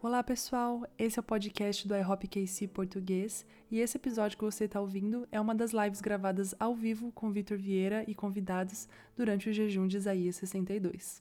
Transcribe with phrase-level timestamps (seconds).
[0.00, 4.66] Olá pessoal, esse é o podcast do iHop KC Português e esse episódio que você
[4.66, 9.50] está ouvindo é uma das lives gravadas ao vivo com Vitor Vieira e convidados durante
[9.50, 11.20] o jejum de Isaías 62.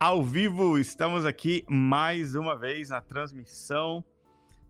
[0.00, 4.02] Ao vivo, estamos aqui mais uma vez na transmissão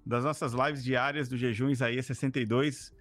[0.04, 2.92] das nossas lives diárias do jejum Isaías 62.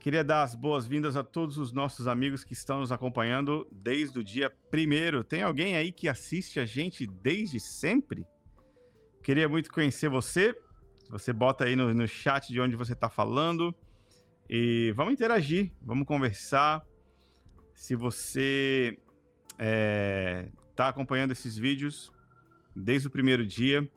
[0.00, 4.24] Queria dar as boas-vindas a todos os nossos amigos que estão nos acompanhando desde o
[4.24, 5.22] dia primeiro.
[5.22, 8.26] Tem alguém aí que assiste a gente desde sempre?
[9.26, 10.54] Queria muito conhecer você.
[11.10, 13.74] Você bota aí no, no chat de onde você está falando.
[14.48, 16.86] E vamos interagir, vamos conversar.
[17.74, 18.96] Se você
[19.50, 22.12] está é, tá acompanhando esses vídeos
[22.72, 23.90] desde o primeiro dia,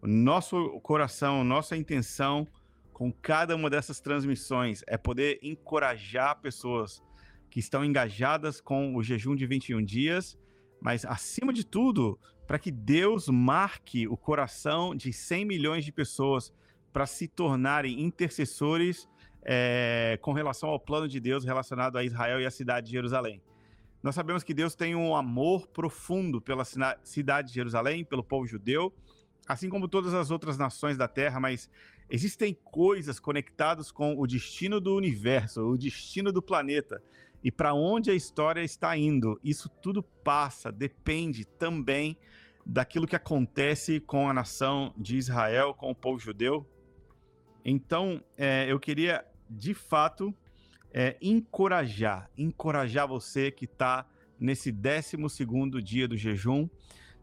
[0.00, 2.46] nosso coração, nossa intenção
[2.92, 7.02] com cada uma dessas transmissões é poder encorajar pessoas
[7.50, 10.38] que estão engajadas com o jejum de 21 dias,
[10.80, 12.16] mas acima de tudo,
[12.48, 16.50] para que Deus marque o coração de 100 milhões de pessoas
[16.90, 19.06] para se tornarem intercessores
[19.42, 23.42] é, com relação ao plano de Deus relacionado a Israel e a cidade de Jerusalém.
[24.02, 26.64] Nós sabemos que Deus tem um amor profundo pela
[27.04, 28.94] cidade de Jerusalém, pelo povo judeu,
[29.46, 31.68] assim como todas as outras nações da terra, mas
[32.08, 37.02] existem coisas conectadas com o destino do universo, o destino do planeta
[37.42, 39.38] e para onde a história está indo.
[39.44, 42.16] Isso tudo passa, depende também
[42.68, 46.68] daquilo que acontece com a nação de Israel, com o povo judeu.
[47.64, 50.34] Então, é, eu queria, de fato,
[50.92, 54.06] é, encorajar, encorajar você que está
[54.38, 55.16] nesse 12
[55.82, 56.68] dia do jejum.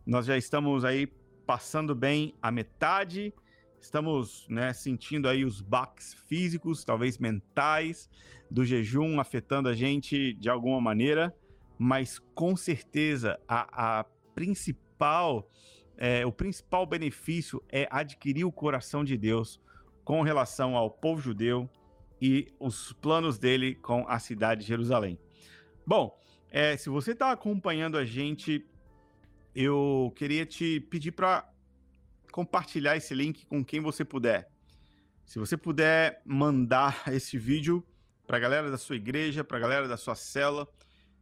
[0.04, 1.06] Nós já estamos aí
[1.46, 3.32] passando bem a metade,
[3.80, 8.10] estamos né, sentindo aí os baques físicos, talvez mentais,
[8.50, 11.36] do jejum afetando a gente de alguma maneira,
[11.78, 15.50] mas com certeza a, a principal principal,
[15.98, 19.60] é, o principal benefício é adquirir o coração de Deus
[20.04, 21.70] com relação ao povo judeu
[22.22, 25.20] e os planos dele com a cidade de Jerusalém.
[25.86, 26.18] Bom,
[26.50, 28.66] é, se você está acompanhando a gente,
[29.54, 31.50] eu queria te pedir para
[32.32, 34.50] compartilhar esse link com quem você puder.
[35.26, 37.86] Se você puder mandar esse vídeo
[38.26, 40.68] para a galera da sua igreja, para a galera da sua cela,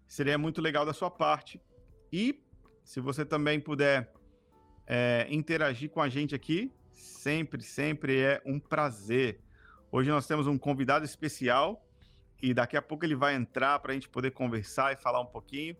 [0.07, 1.59] seria muito legal da sua parte.
[2.12, 2.42] E
[2.83, 4.13] se você também puder
[4.85, 9.39] é, interagir com a gente aqui, sempre, sempre é um prazer.
[9.91, 11.85] Hoje nós temos um convidado especial
[12.41, 15.25] e daqui a pouco ele vai entrar para a gente poder conversar e falar um
[15.25, 15.75] pouquinho.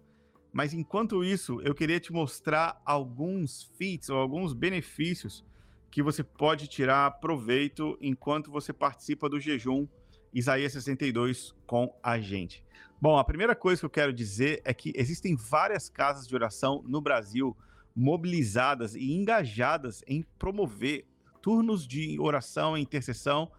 [0.52, 5.44] Mas enquanto isso, eu queria te mostrar alguns feats ou alguns benefícios
[5.90, 9.88] que você pode tirar proveito enquanto você participa do jejum
[10.34, 12.64] Isaías 62 com a gente.
[13.00, 16.84] Bom, a primeira coisa que eu quero dizer é que existem várias casas de oração
[16.88, 17.56] no Brasil
[17.96, 21.06] mobilizadas e engajadas em promover
[21.42, 23.52] turnos de oração e intercessão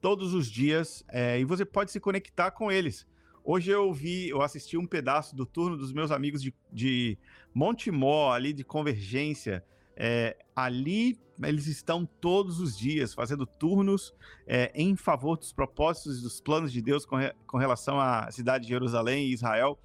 [0.00, 3.06] todos os dias é, e você pode se conectar com eles.
[3.44, 7.18] Hoje eu vi, eu assisti um pedaço do turno dos meus amigos de, de
[7.52, 9.64] Montemor, ali de Convergência,
[9.96, 14.14] é, ali eles estão todos os dias fazendo turnos
[14.46, 18.30] é, em favor dos propósitos e dos planos de Deus com, re, com relação à
[18.30, 19.78] cidade de Jerusalém e Israel.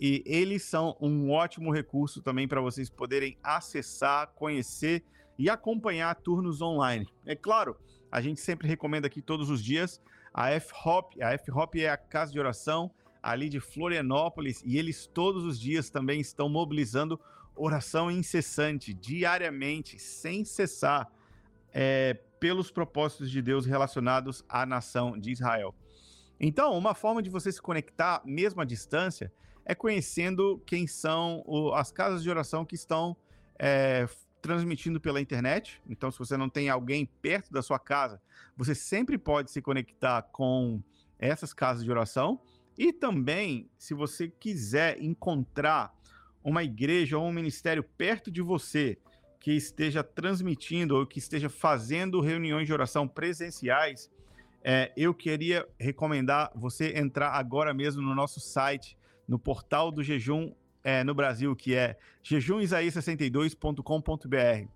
[0.00, 5.04] E eles são um ótimo recurso também para vocês poderem acessar, conhecer
[5.38, 7.06] e acompanhar turnos online.
[7.24, 7.76] É claro,
[8.10, 10.00] a gente sempre recomenda aqui todos os dias
[10.32, 11.14] a F-Hop.
[11.22, 12.90] A F-Hop é a casa de oração
[13.22, 17.18] ali de Florianópolis e eles todos os dias também estão mobilizando
[17.54, 21.10] oração incessante, diariamente, sem cessar,
[21.72, 25.74] é, pelos propósitos de Deus relacionados à nação de Israel.
[26.38, 29.32] Então, uma forma de você se conectar, mesmo à distância,
[29.64, 33.16] é conhecendo quem são o, as casas de oração que estão
[33.58, 34.06] é,
[34.42, 35.80] transmitindo pela internet.
[35.88, 38.20] Então, se você não tem alguém perto da sua casa,
[38.56, 40.82] você sempre pode se conectar com
[41.18, 42.40] essas casas de oração.
[42.76, 45.94] E também, se você quiser encontrar
[46.44, 48.98] uma igreja ou um ministério perto de você
[49.40, 54.10] que esteja transmitindo ou que esteja fazendo reuniões de oração presenciais,
[54.62, 58.96] é, eu queria recomendar você entrar agora mesmo no nosso site,
[59.26, 64.68] no portal do jejum é, no Brasil, que é jejumisaías62.com.br.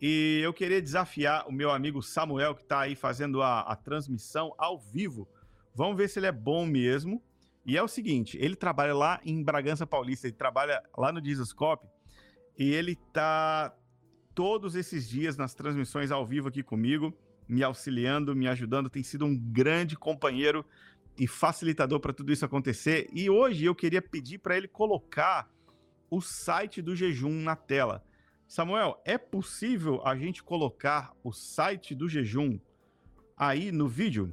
[0.00, 4.54] E eu queria desafiar o meu amigo Samuel, que está aí fazendo a, a transmissão
[4.58, 5.26] ao vivo.
[5.74, 7.22] Vamos ver se ele é bom mesmo.
[7.66, 11.88] E é o seguinte, ele trabalha lá em Bragança Paulista, ele trabalha lá no Dizoscope,
[12.56, 13.74] e ele tá
[14.36, 17.12] todos esses dias nas transmissões ao vivo aqui comigo,
[17.48, 20.64] me auxiliando, me ajudando, tem sido um grande companheiro
[21.18, 23.08] e facilitador para tudo isso acontecer.
[23.12, 25.50] E hoje eu queria pedir para ele colocar
[26.08, 28.04] o site do jejum na tela.
[28.46, 32.60] Samuel, é possível a gente colocar o site do jejum
[33.36, 34.32] aí no vídeo?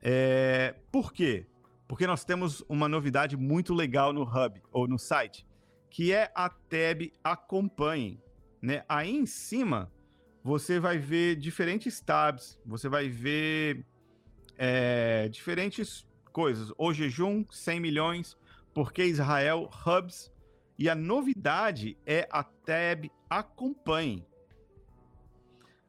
[0.00, 1.46] É, por quê?
[1.92, 5.46] Porque nós temos uma novidade muito legal no Hub ou no site,
[5.90, 8.18] que é a tab Acompanhe.
[8.62, 8.82] Né?
[8.88, 9.92] Aí em cima
[10.42, 13.84] você vai ver diferentes tabs, você vai ver
[14.56, 16.72] é, diferentes coisas.
[16.78, 18.38] O jejum, 100 milhões,
[18.72, 20.32] porque Israel, hubs.
[20.78, 24.26] E a novidade é a tab Acompanhe.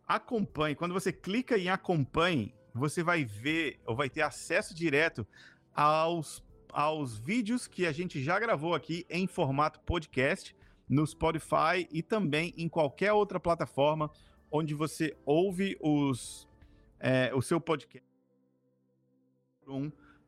[0.06, 0.76] Acompanhe.
[0.76, 5.26] Quando você clica em Acompanhe, você vai ver ou vai ter acesso direto
[5.74, 10.56] aos, aos vídeos que a gente já gravou aqui em formato podcast
[10.88, 14.12] no Spotify e também em qualquer outra plataforma
[14.52, 16.48] onde você ouve os,
[17.00, 18.08] é, o seu podcast.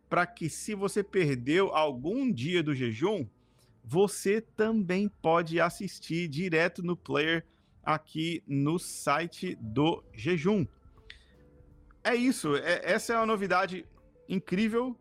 [0.10, 3.28] Para que se você perdeu algum dia do jejum,
[3.84, 7.46] você também pode assistir direto no player
[7.84, 10.66] aqui no site do jejum.
[12.04, 13.86] É isso, é, essa é uma novidade
[14.28, 14.98] incrível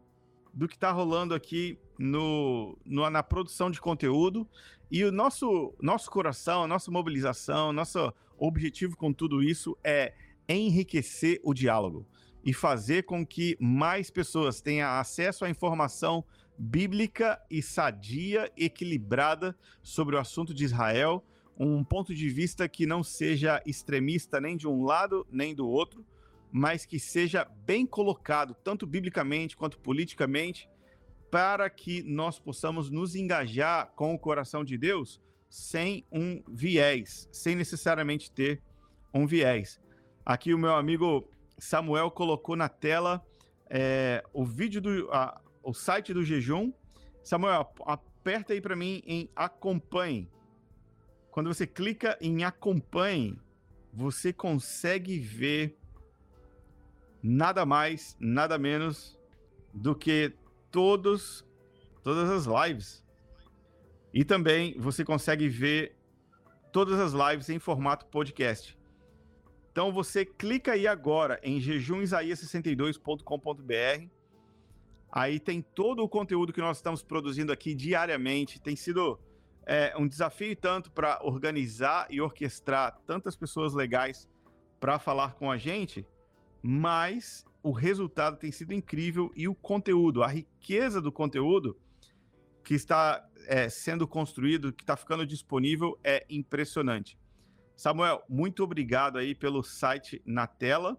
[0.55, 4.49] do que está rolando aqui no, no, na produção de conteúdo.
[4.91, 10.15] E o nosso, nosso coração, nossa mobilização, nosso objetivo com tudo isso é
[10.49, 12.07] enriquecer o diálogo
[12.45, 16.25] e fazer com que mais pessoas tenham acesso à informação
[16.57, 21.25] bíblica e sadia, equilibrada sobre o assunto de Israel,
[21.59, 26.05] um ponto de vista que não seja extremista nem de um lado nem do outro,
[26.57, 30.71] mas que seja bem colocado, tanto biblicamente quanto politicamente,
[31.29, 35.21] para que nós possamos nos engajar com o coração de Deus
[35.51, 38.63] sem um viés, sem necessariamente ter
[39.13, 39.81] um viés.
[40.25, 41.29] Aqui o meu amigo
[41.59, 43.21] Samuel colocou na tela
[43.69, 46.73] é, o vídeo do a, o site do jejum.
[47.25, 50.31] Samuel, aperta aí para mim em acompanhe.
[51.33, 53.37] Quando você clica em acompanhe,
[53.93, 55.77] você consegue ver
[57.27, 59.19] nada mais, nada menos
[59.73, 60.35] do que
[60.71, 61.43] todos
[62.03, 63.03] todas as lives
[64.13, 65.97] e também você consegue ver
[66.71, 68.79] todas as lives em formato podcast.
[69.73, 74.09] Então você clica aí agora em jejumisaías62.com.br.
[75.11, 78.61] Aí tem todo o conteúdo que nós estamos produzindo aqui diariamente.
[78.61, 79.19] Tem sido
[79.67, 84.29] é, um desafio tanto para organizar e orquestrar tantas pessoas legais
[84.79, 86.07] para falar com a gente,
[86.67, 91.79] mas o resultado tem sido incrível e o conteúdo, a riqueza do conteúdo
[92.65, 97.19] que está é, sendo construído, que está ficando disponível, é impressionante.
[97.77, 100.97] Samuel, muito obrigado aí pelo site na tela.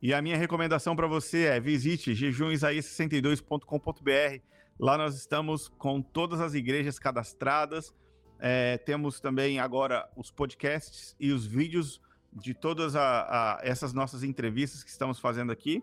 [0.00, 4.42] E a minha recomendação para você é visite jejumisaías62.com.br.
[4.78, 7.94] Lá nós estamos com todas as igrejas cadastradas.
[8.38, 12.00] É, temos também agora os podcasts e os vídeos
[12.36, 15.82] de todas a, a, essas nossas entrevistas que estamos fazendo aqui.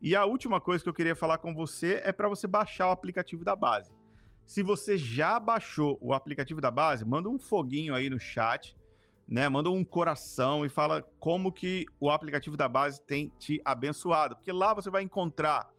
[0.00, 2.90] E a última coisa que eu queria falar com você é para você baixar o
[2.90, 3.92] aplicativo da base.
[4.46, 8.74] Se você já baixou o aplicativo da base, manda um foguinho aí no chat,
[9.28, 9.48] né?
[9.48, 14.50] Manda um coração e fala como que o aplicativo da base tem te abençoado, porque
[14.50, 15.70] lá você vai encontrar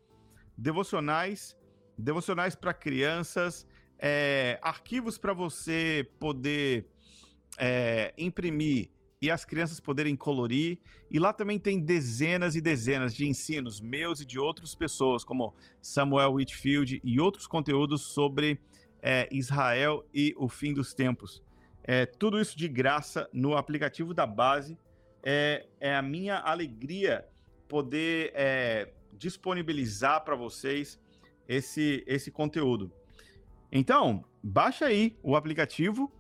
[0.55, 1.57] devocionais,
[1.97, 3.67] devocionais para crianças,
[3.97, 6.87] é, arquivos para você poder
[7.57, 8.89] é, imprimir
[9.21, 10.79] e as crianças poderem colorir.
[11.09, 15.53] E lá também tem dezenas e dezenas de ensinos meus e de outras pessoas, como
[15.79, 18.59] Samuel Whitfield e outros conteúdos sobre
[18.99, 21.43] é, Israel e o fim dos tempos.
[21.83, 24.77] É, tudo isso de graça no aplicativo da base.
[25.23, 27.23] É, é a minha alegria
[27.67, 30.99] poder é, disponibilizar para vocês
[31.47, 32.91] esse, esse conteúdo.
[33.71, 36.11] Então, baixa aí o aplicativo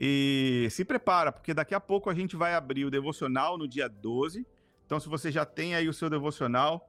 [0.00, 3.88] e se prepara, porque daqui a pouco a gente vai abrir o devocional no dia
[3.88, 4.46] 12.
[4.86, 6.88] Então, se você já tem aí o seu devocional,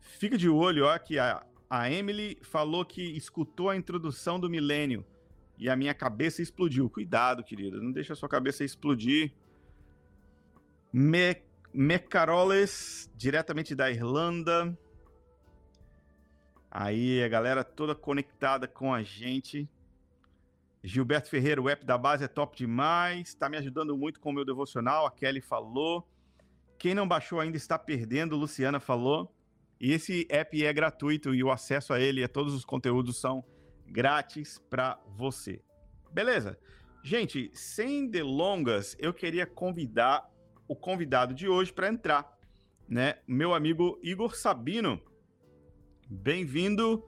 [0.00, 5.06] fica de olho, ó, que a, a Emily falou que escutou a introdução do milênio
[5.56, 6.90] e a minha cabeça explodiu.
[6.90, 9.32] Cuidado, querida, não deixa a sua cabeça explodir.
[10.92, 11.36] Me
[11.72, 14.76] Mecaroles, diretamente da Irlanda.
[16.70, 19.68] Aí, a galera toda conectada com a gente.
[20.86, 24.32] Gilberto Ferreira, o app da base é top demais, está me ajudando muito com o
[24.34, 26.06] meu devocional, a Kelly falou.
[26.78, 29.34] Quem não baixou ainda está perdendo, Luciana falou.
[29.80, 33.18] E esse app é gratuito e o acesso a ele e a todos os conteúdos
[33.18, 33.42] são
[33.86, 35.62] grátis para você.
[36.12, 36.58] Beleza?
[37.02, 40.30] Gente, sem delongas, eu queria convidar
[40.68, 42.30] o convidado de hoje para entrar,
[42.86, 43.20] né?
[43.26, 45.00] Meu amigo Igor Sabino.
[46.10, 47.02] Bem-vindo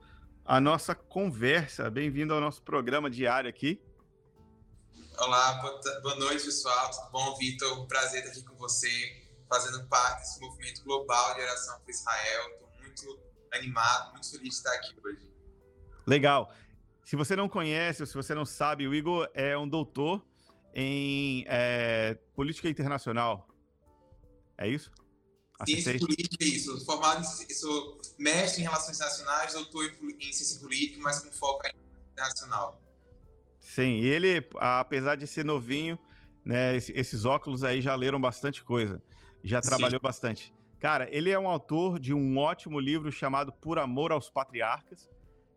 [0.47, 1.89] a nossa conversa.
[1.89, 3.81] Bem-vindo ao nosso programa diário aqui.
[5.19, 5.61] Olá,
[6.01, 6.89] boa noite, pessoal.
[6.89, 7.85] Tudo bom, Vitor?
[7.87, 12.49] Prazer estar aqui com você, fazendo parte desse movimento global de oração para Israel.
[12.51, 13.19] Estou muito
[13.51, 15.29] animado, muito feliz de estar aqui hoje.
[16.05, 16.53] Legal.
[17.03, 20.25] Se você não conhece ou se você não sabe, o Igor é um doutor
[20.73, 23.49] em é, política internacional.
[24.57, 24.91] É isso?
[25.65, 26.85] Ciência política, isso.
[26.85, 31.65] Formado em, sou mestre em relações internacionais, doutor em, em ciência política, mas com foco
[31.67, 32.81] em internacional.
[33.59, 35.99] Sim, e ele, apesar de ser novinho,
[36.43, 39.01] né, esses óculos aí já leram bastante coisa,
[39.43, 40.03] já trabalhou Sim.
[40.03, 40.53] bastante.
[40.79, 45.09] Cara, ele é um autor de um ótimo livro chamado Por Amor aos Patriarcas,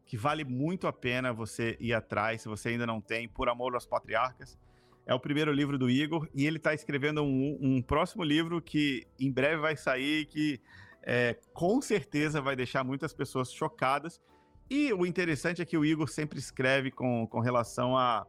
[0.07, 3.75] que vale muito a pena você ir atrás, se você ainda não tem, Por Amor
[3.75, 4.59] aos Patriarcas.
[5.07, 9.07] É o primeiro livro do Igor e ele está escrevendo um, um, próximo livro que
[9.19, 10.61] em breve vai sair, que
[11.03, 14.21] é, com certeza vai deixar muitas pessoas chocadas.
[14.69, 18.27] E o interessante é que o Igor sempre escreve com, com relação a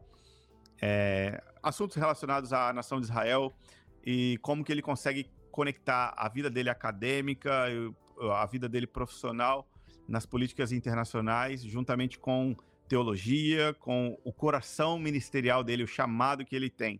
[0.82, 3.54] é, assuntos relacionados à nação de Israel
[4.04, 7.66] e como que ele consegue conectar a vida dele acadêmica,
[8.34, 9.68] a vida dele profissional
[10.08, 12.56] nas políticas internacionais, juntamente com
[12.92, 17.00] teologia, com o coração ministerial dele, o chamado que ele tem.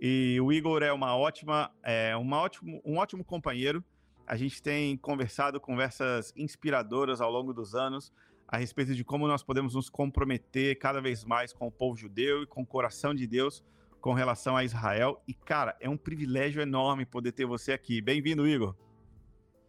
[0.00, 3.84] E o Igor é uma ótima, é uma ótimo, um ótimo companheiro.
[4.26, 8.10] A gente tem conversado conversas inspiradoras ao longo dos anos
[8.48, 12.42] a respeito de como nós podemos nos comprometer cada vez mais com o povo judeu
[12.42, 13.62] e com o coração de Deus
[14.00, 15.22] com relação a Israel.
[15.28, 18.00] E, cara, é um privilégio enorme poder ter você aqui.
[18.00, 18.74] Bem-vindo, Igor.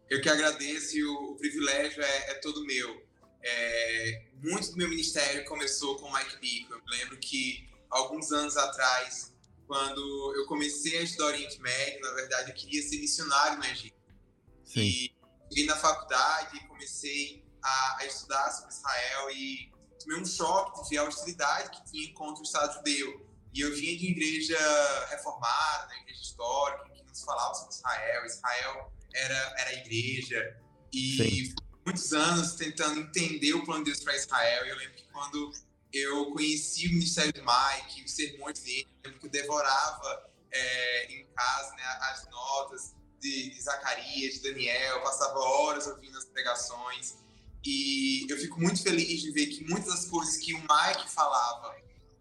[0.09, 3.10] Eu que agradeço e o, privilégio é, é, todo meu.
[3.43, 6.73] É, muito do meu ministério começou com o Mike Bico.
[6.73, 9.33] Eu lembro que alguns anos atrás,
[9.67, 13.95] quando eu comecei a estudar Oriente Médio, na verdade eu queria ser missionário no Egito.
[14.65, 14.81] Sim.
[14.81, 15.15] E
[15.53, 20.89] vim na faculdade e comecei a, a estudar sobre Israel e tomei um choque de
[20.89, 23.29] ver a hostilidade que tinha contra o Estado judeu.
[23.53, 24.57] E eu vinha de igreja
[25.09, 28.25] reformada, uma igreja histórica, que nos falava sobre Israel.
[28.25, 30.57] Israel era, era a igreja.
[30.93, 31.55] E Sim.
[31.85, 34.65] Muitos anos tentando entender o plano de Deus para Israel.
[34.65, 35.53] E eu lembro que quando
[35.93, 41.13] eu conheci o ministério do Mike, os sermões dele, eu lembro que eu devorava é,
[41.13, 47.17] em casa né, as notas de, de Zacarias, de Daniel, passava horas ouvindo as pregações.
[47.63, 51.75] E eu fico muito feliz de ver que muitas das coisas que o Mike falava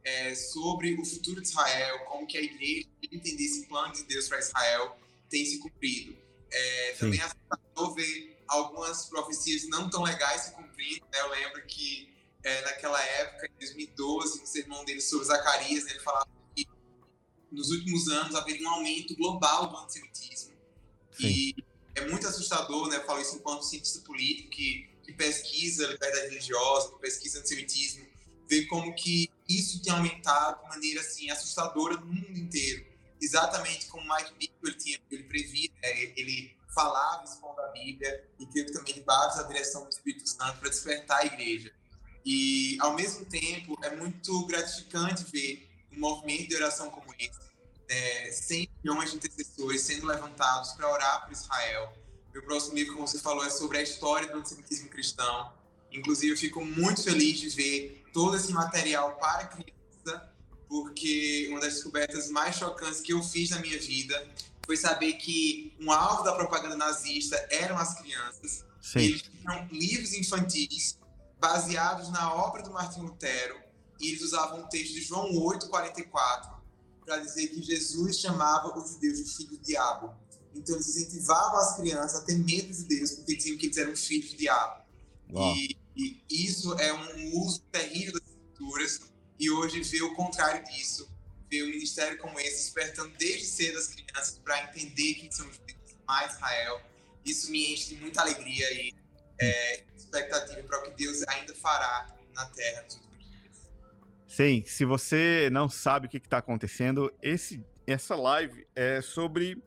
[0.04, 4.28] é, sobre o futuro de Israel, como que a igreja entender esse plano de Deus
[4.28, 4.96] para Israel,
[5.28, 6.16] tem se cumprido.
[6.52, 11.04] É, também é assustador ver algumas profecias não tão legais se cumprindo.
[11.12, 11.20] Né?
[11.20, 16.28] Eu lembro que é, naquela época, em 2012, no sermão dele sobre Zacarias, ele falava
[16.54, 16.66] que
[17.50, 20.54] nos últimos anos haveria um aumento global do antissemitismo.
[21.12, 21.26] Sim.
[21.26, 21.54] E
[21.94, 22.96] é muito assustador, né?
[22.96, 28.06] Eu falo isso enquanto cientista político, que que pesquisa liberdade religiosa, que pesquisa antissemitismo,
[28.48, 32.86] vê como que isso tem aumentado de maneira assim assustadora no mundo inteiro.
[33.20, 36.12] Exatamente como Mike Bickle ele tinha, ele previa, né?
[36.16, 40.68] ele falava expondo a Bíblia e creio também debaixo da direção do Espírito Santo para
[40.68, 41.72] despertar a igreja.
[42.24, 47.40] E ao mesmo tempo é muito gratificante ver um movimento de oração como esse,
[47.88, 48.30] né?
[48.30, 51.92] 100 milhões de intercessores sendo levantados para orar por Israel,
[52.32, 55.52] meu próximo livro, como você falou, é sobre a história do antissemitismo cristão.
[55.90, 60.32] Inclusive, eu fico muito feliz de ver todo esse material para criança,
[60.68, 64.28] porque uma das descobertas mais chocantes que eu fiz na minha vida
[64.70, 68.64] foi saber que um alvo da propaganda nazista eram as crianças.
[68.80, 69.00] Sim.
[69.00, 70.96] Eles tinham livros infantis
[71.40, 73.58] baseados na obra do Martin Lutero,
[73.98, 76.60] e eles usavam o texto de João 8,44
[77.04, 80.14] para dizer que Jesus chamava os judeus de filho do diabo.
[80.54, 83.96] Então eles incentivavam as crianças a ter medo de Deus, porque diziam que eles eram
[83.96, 84.84] filhos do diabo.
[85.56, 89.00] E, e, isso é um uso terrível das escrituras.
[89.36, 91.09] E hoje ver o contrário disso,
[91.50, 95.56] ver um ministério como esse despertando desde cedo as crianças para entender quem são os
[95.56, 96.80] judeus mais Israel,
[97.24, 98.94] isso me enche de muita alegria e
[99.40, 103.70] é, expectativa para o que Deus ainda fará na terra nos últimos dias.
[104.26, 109.62] Sim, se você não sabe o que está acontecendo, esse, essa live é sobre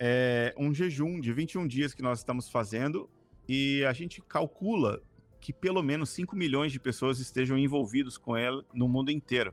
[0.00, 3.10] é um jejum de 21 dias que nós estamos fazendo
[3.48, 5.02] e a gente calcula
[5.40, 9.52] que pelo menos 5 milhões de pessoas estejam envolvidos com ela no mundo inteiro.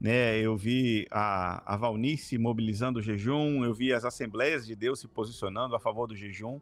[0.00, 5.00] Né, eu vi a, a Valnice mobilizando o jejum, eu vi as Assembleias de Deus
[5.00, 6.60] se posicionando a favor do jejum,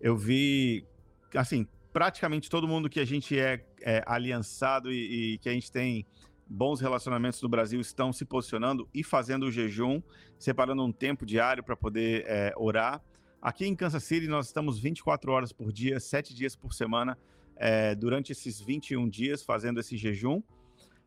[0.00, 0.86] eu vi,
[1.34, 5.70] assim, praticamente todo mundo que a gente é, é aliançado e, e que a gente
[5.70, 6.06] tem
[6.46, 10.02] bons relacionamentos no Brasil estão se posicionando e fazendo o jejum,
[10.38, 13.02] separando um tempo diário para poder é, orar.
[13.40, 17.18] Aqui em Kansas City, nós estamos 24 horas por dia, 7 dias por semana,
[17.56, 20.42] é, durante esses 21 dias, fazendo esse jejum.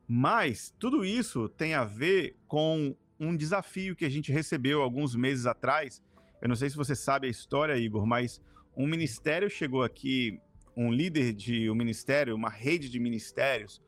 [0.08, 5.46] Mas tudo isso tem a ver com um desafio que a gente recebeu alguns meses
[5.46, 6.02] atrás.
[6.42, 8.42] Eu não sei se você sabe a história, Igor, mas
[8.76, 10.40] um ministério chegou aqui,
[10.76, 13.82] um líder de um ministério, uma rede de ministérios,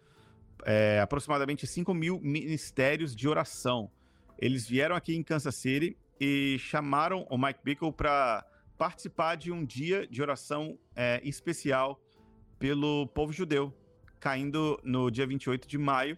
[0.66, 3.92] é, aproximadamente 5 mil ministérios de oração.
[4.40, 8.46] Eles vieram aqui em Kansas City e chamaram o Mike Bickle para
[8.78, 12.00] participar de um dia de oração é, especial
[12.60, 13.74] pelo povo judeu,
[14.20, 16.18] caindo no dia 28 de maio,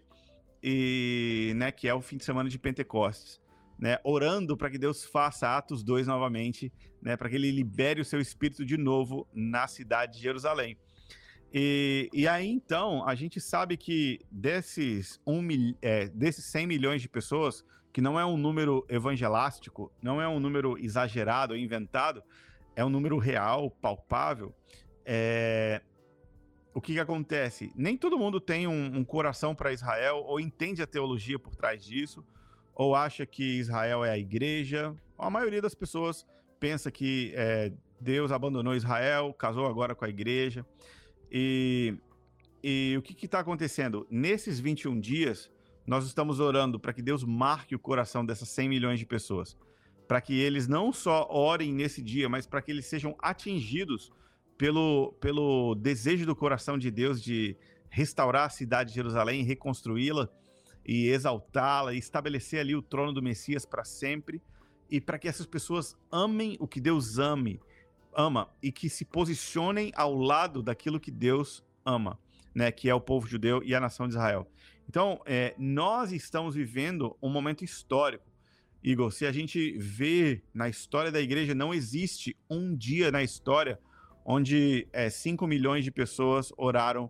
[0.61, 3.39] e, né, que é o fim de semana de Pentecostes.
[3.77, 6.69] Né, orando para que Deus faça Atos 2 novamente,
[7.01, 10.77] né, para que ele libere o seu espírito de novo na cidade de Jerusalém.
[11.53, 15.47] E, e aí então a gente sabe que desses, um,
[15.81, 20.39] é, desses 100 milhões de pessoas, que não é um número evangelástico, não é um
[20.39, 22.21] número exagerado ou inventado,
[22.75, 24.53] é um número real, palpável.
[25.05, 25.81] É...
[26.79, 27.73] O que, que acontece?
[27.75, 31.83] Nem todo mundo tem um, um coração para Israel ou entende a teologia por trás
[31.83, 32.23] disso,
[32.73, 34.95] ou acha que Israel é a igreja.
[35.17, 36.25] A maioria das pessoas
[36.57, 40.65] pensa que é, Deus abandonou Israel, casou agora com a igreja.
[41.29, 41.97] E,
[42.63, 44.07] e o que está acontecendo?
[44.09, 45.51] Nesses 21 dias,
[45.85, 49.57] nós estamos orando para que Deus marque o coração dessas 100 milhões de pessoas
[50.07, 54.11] para que eles não só orem nesse dia, mas para que eles sejam atingidos
[54.59, 57.55] pelo, pelo desejo do coração de Deus de
[57.89, 60.29] restaurar a cidade de Jerusalém, reconstruí-la
[60.85, 64.41] e exaltá-la, e estabelecer ali o trono do Messias para sempre,
[64.91, 67.61] e para que essas pessoas amem o que Deus ame,
[68.13, 72.19] ama e que se posicionem ao lado daquilo que Deus ama,
[72.53, 74.45] né, que é o povo judeu e a nação de Israel.
[74.89, 78.29] Então, é, nós estamos vivendo um momento histórico
[78.81, 83.77] Igor, se a gente vê na história da igreja, não existe um dia na história
[84.31, 87.09] onde é, 5 milhões de pessoas oraram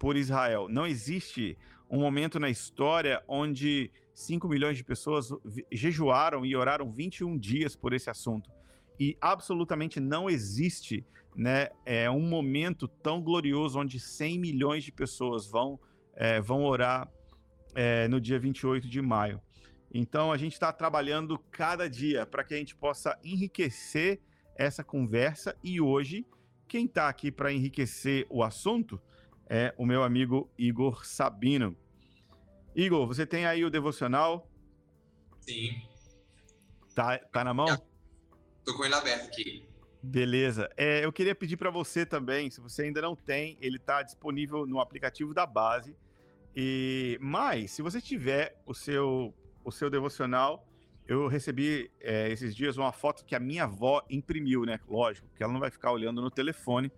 [0.00, 0.66] por Israel.
[0.68, 1.56] Não existe
[1.88, 5.28] um momento na história onde 5 milhões de pessoas
[5.70, 8.50] jejuaram e oraram 21 dias por esse assunto.
[8.98, 15.46] E absolutamente não existe né, é, um momento tão glorioso onde 100 milhões de pessoas
[15.46, 15.78] vão,
[16.16, 17.08] é, vão orar
[17.76, 19.40] é, no dia 28 de maio.
[19.94, 24.20] Então a gente está trabalhando cada dia para que a gente possa enriquecer
[24.56, 26.26] essa conversa e hoje
[26.70, 29.02] quem está aqui para enriquecer o assunto
[29.48, 31.76] é o meu amigo Igor Sabino.
[32.76, 34.48] Igor, você tem aí o devocional?
[35.40, 35.82] Sim.
[36.94, 37.66] Tá, tá na mão?
[38.64, 39.66] Tô com ele aberto aqui.
[40.00, 40.70] Beleza.
[40.76, 44.64] É, eu queria pedir para você também, se você ainda não tem, ele está disponível
[44.64, 45.96] no aplicativo da base.
[46.54, 50.64] E mas se você tiver o seu o seu devocional,
[51.10, 54.78] eu recebi é, esses dias uma foto que a minha avó imprimiu, né?
[54.88, 56.90] Lógico, que ela não vai ficar olhando no telefone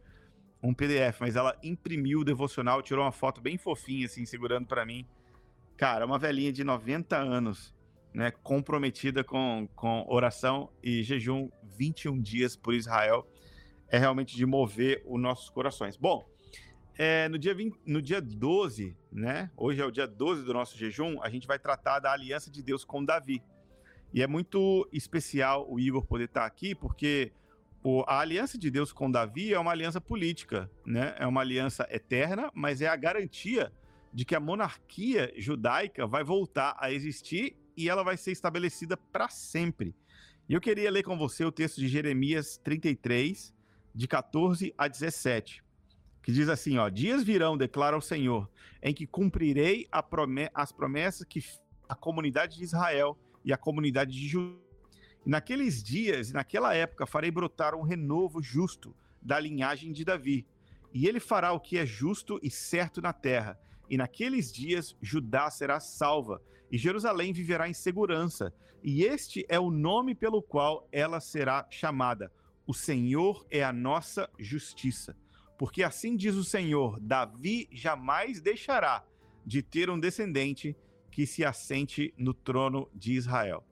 [0.63, 4.85] um PDF, mas ela imprimiu o devocional, tirou uma foto bem fofinha, assim, segurando para
[4.85, 5.07] mim.
[5.79, 7.75] Cara, uma velhinha de 90 anos,
[8.13, 8.31] né?
[8.31, 13.27] Comprometida com, com oração e jejum 21 dias por Israel.
[13.89, 15.97] É realmente de mover os nossos corações.
[15.97, 16.29] Bom,
[16.99, 19.51] é, no, dia 20, no dia 12, né?
[19.57, 22.63] Hoje é o dia 12 do nosso jejum, a gente vai tratar da aliança de
[22.63, 23.43] Deus com Davi.
[24.13, 27.33] E é muito especial o Igor poder estar aqui, porque
[27.83, 31.15] o, a aliança de Deus com Davi é uma aliança política, né?
[31.19, 33.73] É uma aliança eterna, mas é a garantia
[34.13, 39.29] de que a monarquia judaica vai voltar a existir e ela vai ser estabelecida para
[39.29, 39.95] sempre.
[40.49, 43.55] E eu queria ler com você o texto de Jeremias 33,
[43.95, 45.63] de 14 a 17
[46.23, 48.49] que diz assim, ó, dias virão, declara o Senhor,
[48.81, 49.89] em que cumprirei
[50.55, 51.45] as promessas que
[51.89, 54.57] a comunidade de Israel e a comunidade de Judá.
[55.25, 60.47] Naqueles dias e naquela época farei brotar um renovo justo da linhagem de Davi,
[60.93, 63.59] e ele fará o que é justo e certo na terra.
[63.89, 68.53] E naqueles dias Judá será salva, e Jerusalém viverá em segurança.
[68.83, 72.33] E este é o nome pelo qual ela será chamada:
[72.67, 75.17] O Senhor é a nossa justiça.
[75.57, 79.05] Porque assim diz o Senhor: Davi jamais deixará
[79.47, 80.77] de ter um descendente
[81.13, 83.63] que se assente no trono de Israel.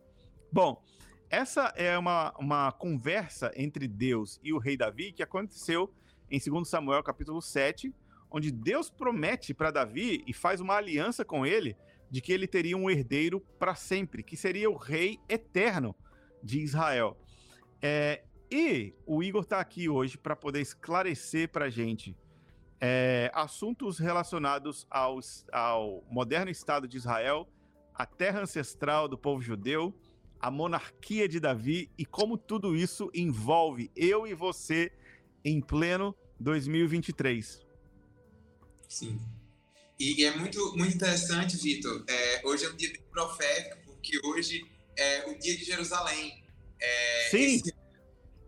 [0.53, 0.85] Bom,
[1.29, 5.93] essa é uma, uma conversa entre Deus e o rei Davi que aconteceu
[6.31, 7.93] em 2 Samuel capítulo 7,
[8.31, 11.77] onde Deus promete para Davi e faz uma aliança com ele
[12.11, 15.97] de que ele teria um herdeiro para sempre, que seria o rei eterno
[16.43, 17.17] de Israel.
[17.81, 22.17] É, e o Igor está aqui hoje para poder esclarecer para a gente
[22.81, 27.47] é, assuntos relacionados aos, ao moderno Estado de Israel,
[27.95, 29.95] a terra ancestral do povo judeu,
[30.41, 34.91] a monarquia de Davi e como tudo isso envolve eu e você
[35.45, 37.61] em pleno 2023.
[38.89, 39.21] Sim.
[39.99, 42.03] E, é muito, muito interessante, Vitor.
[42.09, 44.67] É, hoje é um dia bem profético, porque hoje
[44.97, 46.43] é o dia de Jerusalém.
[46.81, 47.57] É, Sim.
[47.57, 47.75] Esse,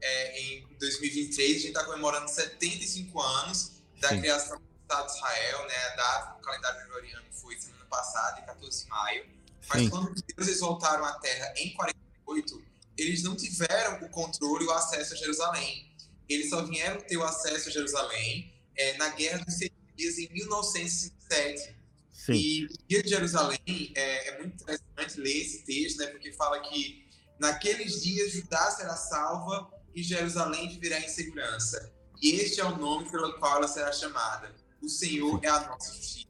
[0.00, 4.20] é, em 2023, a gente está comemorando 75 anos da Sim.
[4.20, 5.76] criação do Estado de Israel, né?
[5.76, 9.26] A data no calendário gregoriano foi semana passada, em 14 de maio.
[9.68, 9.90] Mas Sim.
[9.90, 12.62] quando os judeus voltaram à Terra em 48,
[12.98, 15.94] eles não tiveram o controle e o acesso a Jerusalém.
[16.28, 20.28] Eles só vieram ter o acesso a Jerusalém é, na Guerra dos Seis Dias em
[20.32, 21.76] 1957.
[22.12, 22.32] Sim.
[22.32, 26.06] E o Dia de Jerusalém é, é muito interessante ler esse texto, né?
[26.08, 31.92] Porque fala que naqueles dias Judá será salva e Jerusalém viverá em segurança.
[32.22, 34.54] Este é o nome pelo qual ela será chamada.
[34.80, 36.28] O Senhor é a nossa justiça.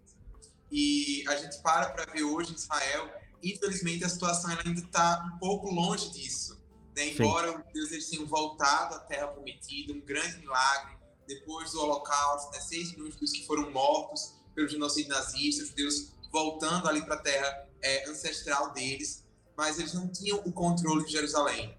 [0.71, 3.11] E a gente para para ver hoje em Israel,
[3.43, 6.59] infelizmente a situação ainda está um pouco longe disso.
[6.97, 7.11] Né?
[7.11, 12.51] Embora os Deus eles tenham voltado à Terra Prometida, um grande milagre, depois do Holocausto,
[12.53, 12.61] né?
[12.61, 17.19] 6 milhões de que foram mortos pelo genocídio nazista, os judeus voltando ali para a
[17.19, 19.25] terra é, ancestral deles,
[19.57, 21.77] mas eles não tinham o controle de Jerusalém.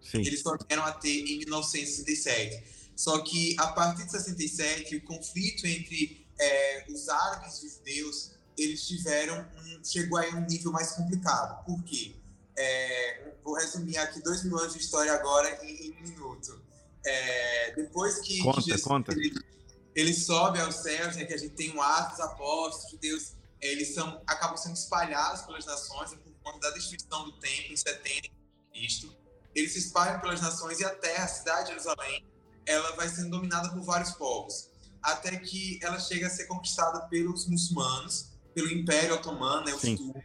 [0.00, 0.20] Sim.
[0.20, 2.75] Eles só vieram a ter em 1967.
[2.96, 8.30] Só que a partir de 67, o conflito entre é, os árabes e os judeus,
[8.56, 11.62] eles tiveram um, chegou a um nível mais complicado.
[11.64, 12.16] Por quê?
[12.56, 16.58] É, vou resumir aqui dois mil anos de história agora em, em um minuto.
[17.04, 19.12] É, depois que Conta, Jesus, conta.
[19.12, 19.34] Ele,
[19.94, 23.32] ele sobe aos céus, né, que a gente tem o ato dos apóstolos, os judeus,
[23.60, 27.76] eles são, acabam sendo espalhados pelas nações né, por conta da destruição do templo em
[27.76, 28.28] 70
[28.72, 29.14] Cristo.
[29.54, 32.26] Eles se espalham pelas nações e a terra, a cidade de Jerusalém,
[32.66, 34.68] ela vai sendo dominada por vários povos,
[35.02, 40.22] até que ela chega a ser conquistada pelos muçulmanos, pelo Império Otomano, né, os turcos,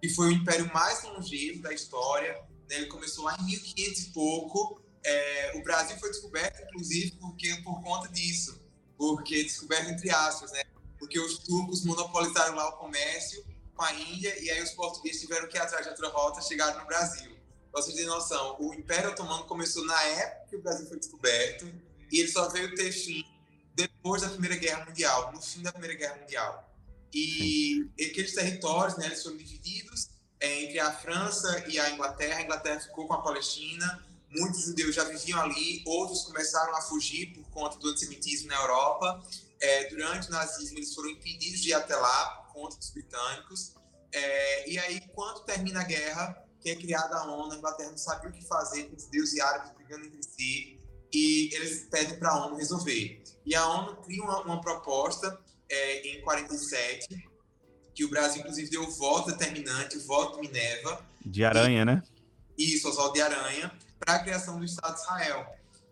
[0.00, 2.32] que foi o império mais longevo da história.
[2.68, 4.80] Né, ele começou lá em 1500 e pouco.
[5.04, 8.58] É, o Brasil foi descoberto, inclusive, porque por conta disso,
[8.96, 10.62] porque descoberto entre aspas, né?
[10.98, 13.44] Porque os turcos monopolizaram lá o comércio
[13.74, 16.80] com a Índia e aí os portugueses tiveram que ir atrás de outra rota, chegaram
[16.80, 17.33] no Brasil.
[17.74, 21.66] Vocês terem noção, o Império Otomano começou na época que o Brasil foi descoberto
[22.12, 23.24] e ele só veio ter fim
[23.74, 26.72] depois da Primeira Guerra Mundial, no fim da Primeira Guerra Mundial.
[27.12, 30.08] E aqueles territórios, né, eles foram divididos
[30.38, 32.38] é, entre a França e a Inglaterra.
[32.38, 34.04] A Inglaterra ficou com a Palestina.
[34.30, 39.20] Muitos judeus já viviam ali, outros começaram a fugir por conta do antissemitismo na Europa.
[39.60, 43.74] É, durante o nazismo, eles foram impedidos de ir até lá por conta dos britânicos.
[44.12, 47.98] É, e aí, quando termina a guerra, que é criada a ONU, a Inglaterra não
[47.98, 50.78] sabia o que fazer com os judeus e árabes brigando entre si,
[51.12, 53.22] e eles pedem para a ONU resolver.
[53.44, 57.28] E a ONU cria uma, uma proposta é, em 47,
[57.94, 62.02] que o Brasil, inclusive, deu voto determinante, voto de Minerva, De aranha, né?
[62.56, 65.46] isso, Oswaldo de Aranha, para a criação do Estado de Israel.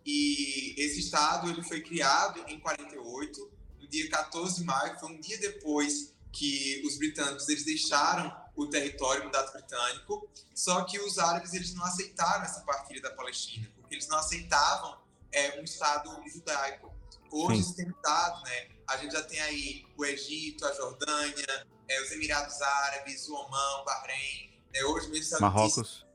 [0.07, 5.21] E esse Estado ele foi criado em 48, no dia 14 de maio, foi um
[5.21, 11.55] dia depois que os britânicos eles deixaram o território mandato britânico, só que os árabes
[11.55, 14.99] eles não aceitaram essa partilha da Palestina, porque eles não aceitavam
[15.31, 16.93] é, um Estado judaico.
[17.31, 17.87] Hoje Sim.
[17.87, 18.69] mudado, né?
[18.87, 23.81] A gente já tem aí o Egito, a Jordânia, é, os Emirados Árabes, o Omã,
[23.81, 24.85] o Bahrein, né?
[24.85, 26.07] Hoje mesmo Marrocos.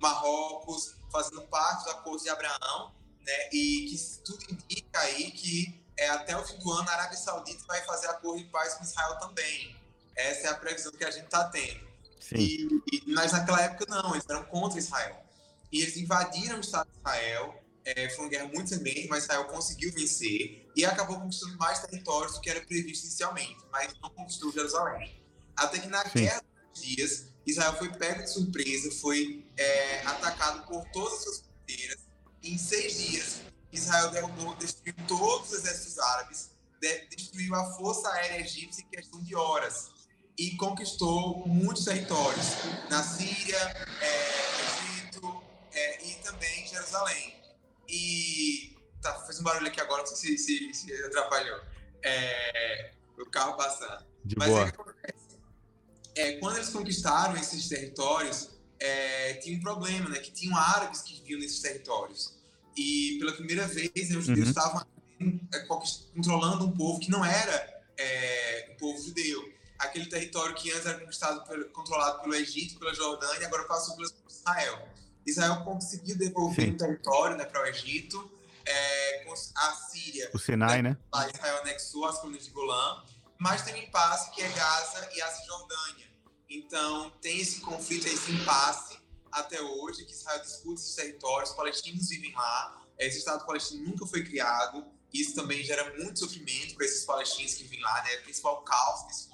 [0.00, 2.92] Marrocos, fazendo parte do acordo de Abraão,
[3.24, 3.48] né?
[3.52, 7.64] E que tudo indica aí que é, até o fim do ano a Arábia Saudita
[7.66, 9.76] vai fazer acordo de paz com Israel também.
[10.16, 11.80] Essa é a previsão que a gente está tendo.
[12.20, 12.36] Sim.
[12.38, 15.22] E, e- mas naquela época não, eles eram contra Israel.
[15.72, 17.60] E eles invadiram o Estado de Israel.
[17.84, 22.34] É, foi uma guerra muito sangrenta, mas Israel conseguiu vencer e acabou conquistando mais territórios
[22.34, 25.22] do que era previsto inicialmente, mas não conquistou Jerusalém.
[25.54, 26.20] Até que na Sim.
[26.20, 31.40] Guerra dos Dias, Israel foi pego de surpresa, foi é, atacado por todas as suas
[31.40, 31.98] fronteiras.
[32.42, 36.50] Em seis dias, Israel derrubou, destruiu todos os exércitos árabes,
[36.80, 39.90] de- destruiu a força aérea egípcia em questão de horas
[40.38, 42.46] e conquistou muitos territórios
[42.90, 43.56] na Síria,
[44.00, 45.42] é, Egito
[45.72, 47.34] é, e também Jerusalém.
[47.88, 51.60] E tá, fez um barulho aqui agora, se, se, se atrapalhou.
[52.02, 54.04] É, o carro passando.
[54.24, 54.72] De Mas boa.
[56.16, 60.18] É, quando eles conquistaram esses territórios, é, tinha um problema, né?
[60.18, 62.34] Que tinham árabes que viviam nesses territórios.
[62.76, 64.50] E pela primeira vez, né, os judeus Uhum.
[64.50, 64.86] estavam
[65.52, 69.53] é, controlando um povo que não era é, um povo judeu.
[69.84, 74.08] Aquele território que antes era conquistado pelo- controlado pelo Egito, pela Jordânia, agora passou pelo
[74.28, 74.88] Israel.
[75.26, 76.72] Israel conseguiu devolver Sim.
[76.72, 78.30] o território né, para o Egito.
[78.66, 80.96] É, a Síria O Sinai, né?
[81.12, 83.04] lá Israel anexou as colinas de Golã,
[83.38, 86.08] mas tem um impasse que é Gaza e a Cisjordânia.
[86.48, 88.98] Então, tem esse conflito, esse impasse
[89.30, 94.06] até hoje, que Israel disputa esses territórios, os palestinos vivem lá, esse Estado palestino nunca
[94.06, 98.16] foi criado, isso também gera muito sofrimento para esses palestinos que vivem lá, né?
[98.16, 99.33] O principal caos desse conflito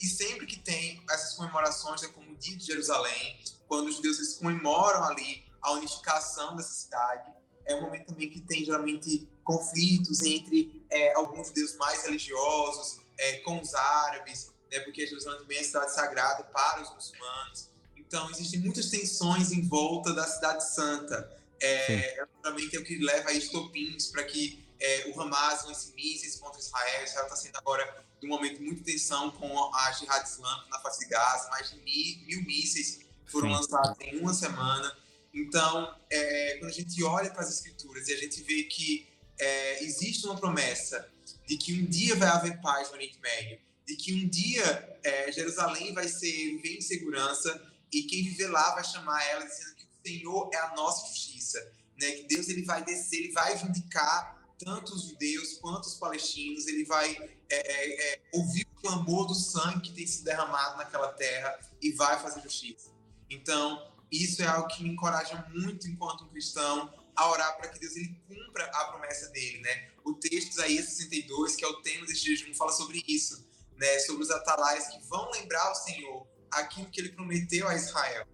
[0.00, 4.34] E sempre que tem essas comemorações, né, como o Dia de Jerusalém, quando os judeus
[4.34, 7.30] comemoram ali a unificação dessa cidade,
[7.64, 13.38] é um momento também que tem geralmente conflitos entre é, alguns judeus mais religiosos é,
[13.38, 17.70] com os árabes, né, porque Jerusalém também é cidade sagrada para os muçulmanos.
[17.96, 21.36] Então, existem muitas tensões em volta da Cidade Santa.
[21.60, 26.36] É, também tem o que leva a estopins para que é, o Hamas lance mísseis
[26.36, 27.04] contra Israel.
[27.04, 30.80] Israel está sendo agora de um momento de muita tensão com a Jihad Islâmica na
[30.80, 31.48] face de Gaza.
[31.50, 33.54] Mais de mil, mil mísseis foram Sim.
[33.54, 34.96] lançados em uma semana.
[35.32, 39.08] Então, é, quando a gente olha para as escrituras e a gente vê que
[39.38, 41.10] é, existe uma promessa
[41.46, 45.30] de que um dia vai haver paz no Oriente Médio, de que um dia é,
[45.30, 47.62] Jerusalém vai ser viver em segurança
[47.92, 51.72] e quem viver lá vai chamar ela dizendo que o Senhor é a nossa justiça,
[52.00, 52.10] né?
[52.12, 56.84] Que Deus ele vai descer, ele vai vindicar tanto os judeus quanto os palestinos, ele
[56.84, 57.16] vai
[57.48, 61.92] é, é, é, ouvir o clamor do sangue que tem sido derramado naquela terra e
[61.92, 62.90] vai fazer justiça.
[63.28, 67.78] Então, isso é algo que me encoraja muito enquanto um cristão a orar para que
[67.78, 69.88] Deus ele cumpra a promessa dele, né?
[70.04, 73.98] O texto de Isaías 62, que é o tema deste jejum, fala sobre isso, né?
[74.00, 78.26] Sobre os atalaias que vão lembrar ao Senhor aquilo que ele prometeu a Israel.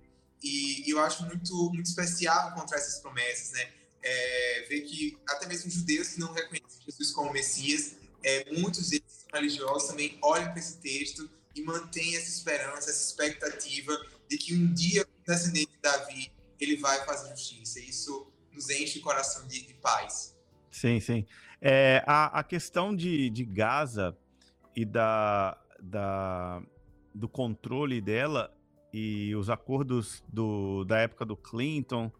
[0.42, 3.72] E, e eu acho muito muito especial encontrar essas promessas, né?
[4.04, 9.26] É, ver que até mesmo judeus que não reconhecem Jesus como Messias, é, muitos deles
[9.32, 13.96] religiosos também olham para esse texto e mantêm essa esperança, essa expectativa
[14.28, 17.80] de que um dia o descendente de Davi ele vai fazer justiça.
[17.80, 20.36] Isso nos enche o coração de, de paz.
[20.70, 21.26] Sim, sim.
[21.60, 24.16] É, a, a questão de, de Gaza
[24.74, 26.62] e da, da,
[27.14, 28.52] do controle dela
[28.92, 32.10] e os acordos do, da época do Clinton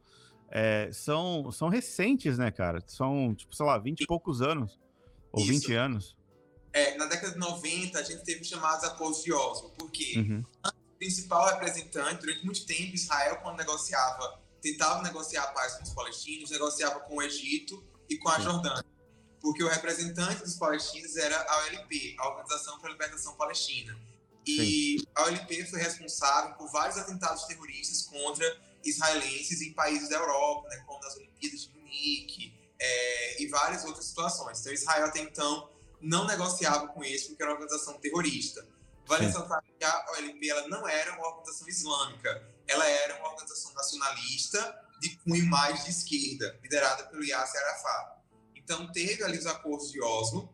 [0.54, 2.82] é, são, são recentes, né, cara?
[2.86, 4.78] São, tipo, sei lá, 20 e poucos anos.
[5.32, 5.52] Ou Isso.
[5.52, 6.16] 20 anos.
[6.74, 10.44] É, na década de 90, a gente teve chamados acordos de Oslo, porque uhum.
[10.66, 15.90] o principal representante, durante muito tempo, Israel, quando negociava tentava negociar a paz com os
[15.90, 18.84] palestinos, negociava com o Egito e com a Jordânia,
[19.40, 23.98] porque o representante dos palestinos era a OLP, a Organização para a Libertação Palestina.
[24.46, 25.06] E Sim.
[25.16, 28.46] a OLP foi responsável por vários atentados terroristas contra
[28.84, 34.06] israelenses em países da Europa, né, como nas Olimpíadas de Munique é, e várias outras
[34.06, 34.60] situações.
[34.60, 38.66] Então, Israel até então não negociava com eles porque era uma organização terrorista.
[39.06, 43.72] Vale ressaltar que a OLP ela não era uma organização islâmica, ela era uma organização
[43.74, 48.22] nacionalista de cunho mais de esquerda, liderada pelo Yasser Arafat.
[48.54, 50.52] Então, teve ali os acordos de Oslo.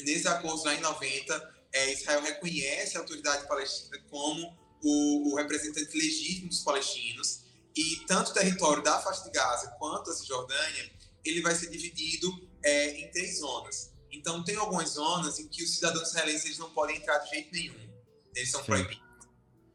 [0.00, 5.96] Nesses acordos, lá em 90, é, Israel reconhece a autoridade palestina como o, o, representante
[5.96, 7.44] legítimo dos palestinos
[7.80, 10.92] e tanto o território da faixa de Gaza quanto a Cisjordânia,
[11.24, 12.30] ele vai ser dividido
[12.62, 13.92] é, em três zonas.
[14.10, 17.88] Então, tem algumas zonas em que os cidadãos israelenses não podem entrar de jeito nenhum.
[18.34, 18.66] Eles são Sim.
[18.66, 19.08] proibidos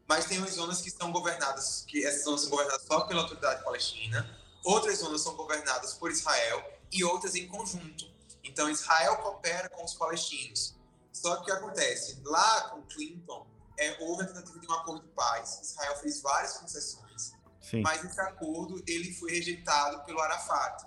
[0.06, 3.64] mas tem umas zonas que estão governadas, que essas zonas são governadas só pela autoridade
[3.64, 6.62] palestina, outras zonas são governadas por Israel
[6.92, 8.12] e outras em conjunto.
[8.42, 10.76] Então Israel coopera com os palestinos.
[11.12, 12.20] Só que o que acontece?
[12.24, 13.46] Lá com Clinton,
[13.78, 15.60] é, houve a tentativa de um acordo de paz.
[15.62, 17.32] Israel fez várias concessões,
[17.70, 17.80] Sim.
[17.80, 20.86] mas esse acordo ele foi rejeitado pelo Arafat.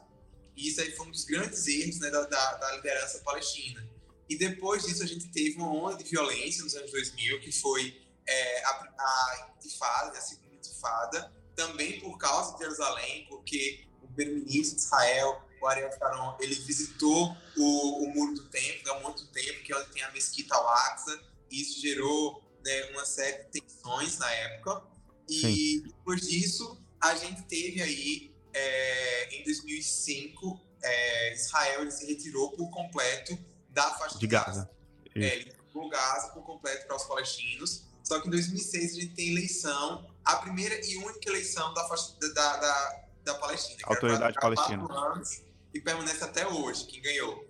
[0.55, 3.87] E isso aí foi um dos grandes erros né, da, da, da liderança palestina.
[4.29, 7.99] E depois disso a gente teve uma onda de violência nos anos 2000, que foi
[8.27, 14.77] é, a, a intifada, a segunda intifada, também por causa de Jerusalém, porque o primeiro-ministro
[14.77, 19.63] de Israel, o Ariel Sharon, ele visitou o, o Muro do Templo, há muito tempo,
[19.63, 24.17] que é onde tem a Mesquita Al-Aqsa, e isso gerou né, uma série de tensões
[24.17, 24.83] na época.
[25.27, 25.81] E Sim.
[25.81, 33.37] depois disso, a gente teve aí, é, em 2005, é, Israel se retirou por completo
[33.69, 34.45] da faixa de, de Gaza.
[34.45, 34.69] Gaza.
[35.15, 37.83] É, ele entregou Gaza por completo para os palestinos.
[38.03, 42.57] Só que em 2006 a gente tem eleição, a primeira e única eleição da, da,
[42.57, 43.79] da, da Palestina.
[43.83, 44.87] Autoridade Palestina.
[44.89, 45.41] Anos,
[45.73, 47.45] e permanece até hoje, quem ganhou.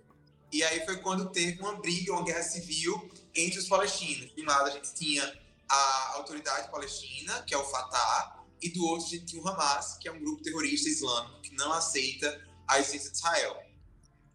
[0.50, 4.34] E aí foi quando teve uma briga, uma guerra civil entre os palestinos.
[4.34, 5.22] De um lado a gente tinha
[5.68, 9.96] a Autoridade Palestina, que é o Fatah, e do outro a gente tinha o Hamas,
[9.98, 13.62] que é um grupo terrorista islâmico que não aceita a existência de Israel.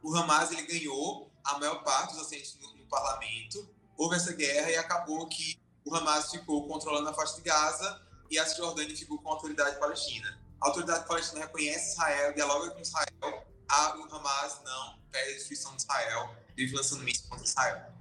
[0.02, 4.69] O Hamas ele ganhou a maior parte dos assentos no, no parlamento, houve essa guerra
[4.72, 9.19] e acabou que o Hamas ficou controlando a faixa de Gaza e a Cisjordânia ficou
[9.19, 10.39] com a autoridade palestina.
[10.62, 15.76] A autoridade palestina reconhece Israel, dialoga com Israel, a, o Hamas não pede a destruição
[15.76, 17.92] de Israel, vive lançando mísseis contra Israel.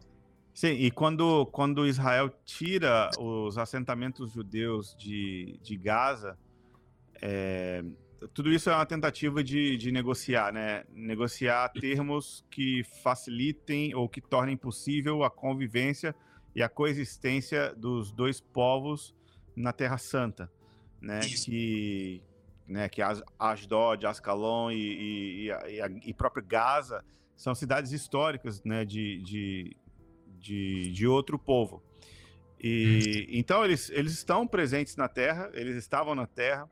[0.55, 6.39] Sim, e quando, quando Israel tira os assentamentos judeus de, de Gaza,
[7.21, 7.83] é,
[8.35, 10.85] tudo isso é uma tentativa de, de negociar, né?
[10.93, 16.15] Negociar termos que facilitem ou que tornem possível a convivência
[16.55, 19.15] e a coexistência dos dois povos
[19.57, 20.51] na Terra Santa,
[21.01, 21.21] né?
[21.21, 21.47] Isso.
[21.51, 22.23] Que,
[22.69, 27.03] né, que As- Asdod, Ascalon e, e, e, a- e, a- e próprio Gaza
[27.37, 29.77] são cidades históricas, né, de, de,
[30.43, 31.83] de, de outro povo.
[32.61, 36.69] E então eles, eles estão presentes na Terra, eles estavam na Terra,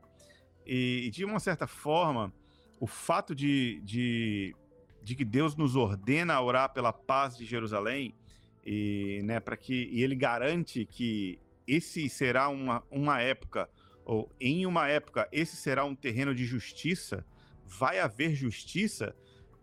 [0.65, 2.31] e, de uma certa forma,
[2.79, 4.55] o fato de, de,
[5.01, 8.15] de que Deus nos ordena a orar pela paz de Jerusalém,
[8.63, 13.69] e, né, para que e ele garante que esse será uma, uma época,
[14.05, 17.25] ou em uma época, esse será um terreno de justiça,
[17.65, 19.15] vai haver justiça,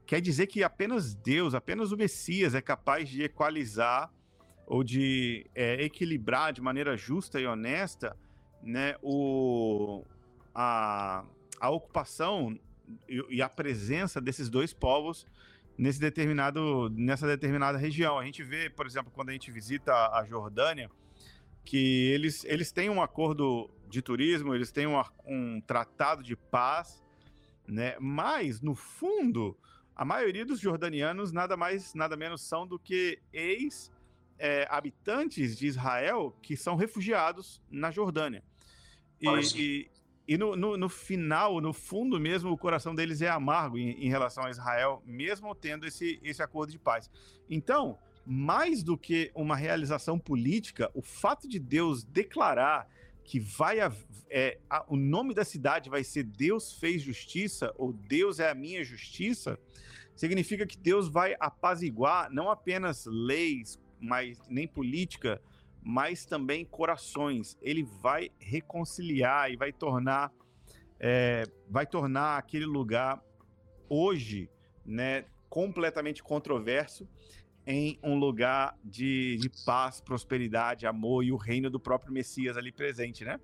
[0.09, 4.11] quer dizer que apenas Deus, apenas o Messias é capaz de equalizar
[4.67, 8.17] ou de é, equilibrar de maneira justa e honesta
[8.63, 10.03] né, o,
[10.55, 11.27] a,
[11.61, 12.59] a ocupação
[13.07, 15.27] e, e a presença desses dois povos
[15.77, 18.19] nesse determinado, nessa determinada região.
[18.19, 20.91] A gente vê, por exemplo, quando a gente visita a Jordânia,
[21.67, 27.05] que eles, eles têm um acordo de turismo, eles têm um, um tratado de paz,
[27.67, 27.95] né?
[28.01, 29.55] mas, no fundo,
[29.99, 33.91] a maioria dos jordanianos nada mais, nada menos são do que ex-
[34.39, 38.45] é, habitantes de Israel que são refugiados na Jordânia.
[39.21, 39.27] E,
[39.59, 39.91] e,
[40.29, 44.09] e no, no, no final, no fundo mesmo, o coração deles é amargo em, em
[44.09, 47.11] relação a Israel, mesmo tendo esse, esse acordo de paz.
[47.51, 52.87] Então, mais do que uma realização política, o fato de Deus declarar
[53.29, 53.79] que vai
[54.31, 58.55] é, a- o nome da cidade vai ser Deus fez justiça ou Deus é a
[58.55, 59.59] minha justiça,
[60.17, 65.43] significa que Deus vai apaziguar não apenas leis, mas nem política,
[65.83, 67.55] mas também corações.
[67.61, 70.33] Ele vai reconciliar e vai tornar,
[70.99, 73.23] é, vai tornar aquele lugar
[73.91, 74.49] hoje,
[74.87, 77.07] né, completamente controverso
[77.69, 82.73] em um lugar de, de paz, prosperidade, amor e o reino do próprio Messias ali
[82.73, 83.39] presente, né?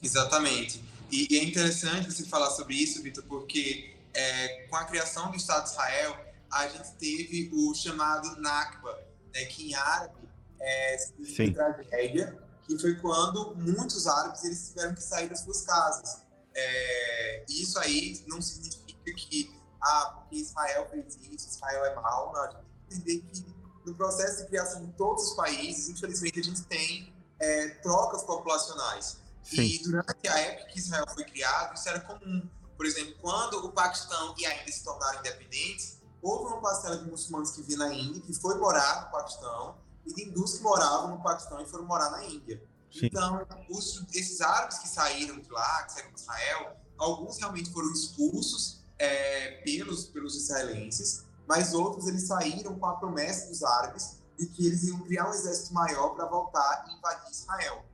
[0.00, 0.80] Exatamente.
[1.10, 5.36] E, e é interessante você falar sobre isso, Vitor, porque é, com a criação do
[5.36, 8.96] Estado de Israel, a gente teve o chamado Nakba,
[9.34, 10.22] né, que em árabe
[10.60, 16.22] é significa tragédia, que foi quando muitos árabes eles tiveram que sair das suas casas.
[16.54, 19.50] É, isso aí não significa que
[19.82, 22.32] ah, porque Israel fez isso, Israel é mal.
[22.32, 23.44] Não, entender que
[23.84, 29.18] no processo de criação de todos os países, infelizmente, a gente tem é, trocas populacionais.
[29.42, 32.48] Sim, E durante a época que Israel foi criado, isso era comum.
[32.76, 37.10] Por exemplo, quando o Paquistão e a Índia se tornaram independentes, houve uma parcela de
[37.10, 39.76] muçulmanos que vinha na Índia, que foi morar no Paquistão,
[40.06, 42.62] e de hindus que moravam no Paquistão e foram morar na Índia.
[42.90, 43.06] Sim.
[43.06, 47.90] Então, os, esses árabes que saíram de lá, que saíram de Israel, alguns realmente foram
[47.92, 54.46] expulsos é, pelos, pelos israelenses, mas outros eles saíram com a promessa dos árabes de
[54.46, 57.84] que eles iam criar um exército maior para voltar e invadir Israel.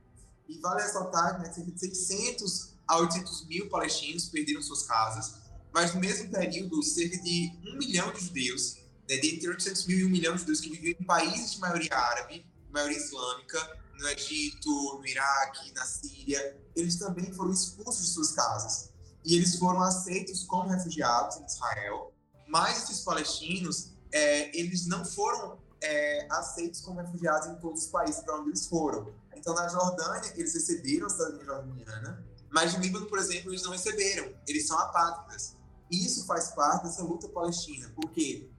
[0.47, 5.33] E vale ressaltar né, cerca de 600 a 800 mil palestinos perderam suas casas,
[5.73, 8.77] mas no mesmo período, cerca de um milhão de judeus,
[9.09, 11.59] né, de entre 800 mil e um milhão de judeus que viviam em países de
[11.59, 14.69] maioria árabe, maioria islâmica, no Egito,
[14.99, 18.89] no Iraque, na Síria, eles também foram expulsos de suas casas.
[19.25, 22.13] E eles foram aceitos como refugiados em Israel,
[22.49, 28.21] mas esses palestinos, é, eles não foram é, aceitos como refugiados em todos os países
[28.23, 29.13] para onde eles foram.
[29.35, 33.71] Então, na Jordânia, eles receberam a cidadania jordaniana, mas no Líbano, por exemplo, eles não
[33.71, 34.33] receberam.
[34.47, 35.55] Eles são apátridas.
[35.91, 38.49] E isso faz parte dessa luta palestina, porque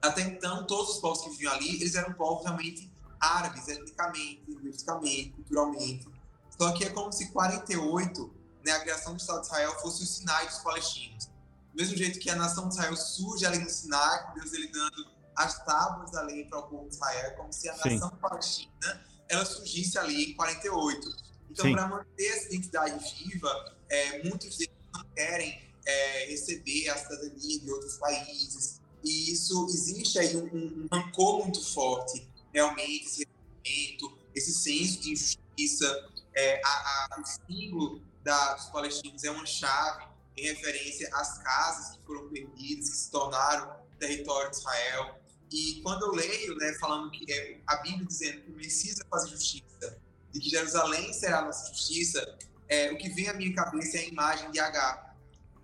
[0.00, 5.30] até então, todos os povos que viviam ali, eles eram povos realmente árabes, etnicamente, linguisticamente,
[5.30, 6.08] culturalmente.
[6.56, 8.32] Só que é como se 48,
[8.64, 11.33] né, a criação do Estado de Israel, fosse o Sinai dos palestinos.
[11.74, 14.68] Do mesmo jeito que a nação de Israel surge ali no Sinai, com Deus ele
[14.68, 17.98] dando as tábuas da lei para o povo de Israel, é como se a Sim.
[17.98, 21.16] nação palestina ela surgisse ali em 48.
[21.50, 27.58] Então, para manter essa identidade viva, é, muitos deles não querem é, receber a cidadania
[27.58, 28.80] de outros países.
[29.02, 33.28] E isso existe aí um, um, um rancor muito forte, realmente, esse
[33.64, 36.08] ressentimento, esse senso de injustiça.
[36.36, 41.96] É, a, a, o símbolo da, dos palestinos é uma chave em referência às casas
[41.96, 45.20] que foram perdidas, que se tornaram território de Israel.
[45.50, 49.08] E quando eu leio, né, falando que é a Bíblia dizendo que o Messias vai
[49.08, 49.98] fazer justiça,
[50.34, 54.00] e que Jerusalém será a nossa justiça, é, o que vem à minha cabeça é
[54.00, 55.14] a imagem de H.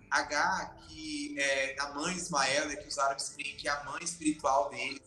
[0.09, 3.83] H, que é a mãe de Ismael, né, que os árabes creem que é a
[3.83, 5.01] mãe espiritual deles,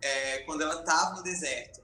[0.00, 1.80] é, quando ela estava no deserto,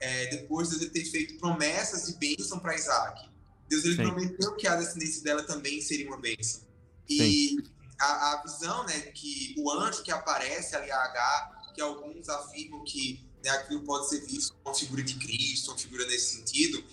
[0.00, 3.28] é, depois de Deus ter feito promessas de bênção para Isaac.
[3.68, 4.02] Deus ele Sim.
[4.02, 6.67] prometeu que a descendência dela também seria uma bênção.
[7.08, 7.56] E
[7.98, 12.84] a, a visão, né, que o anjo que aparece ali a H, que alguns afirmam
[12.84, 16.84] que né, aquilo pode ser visto como uma figura de Cristo, uma figura nesse sentido,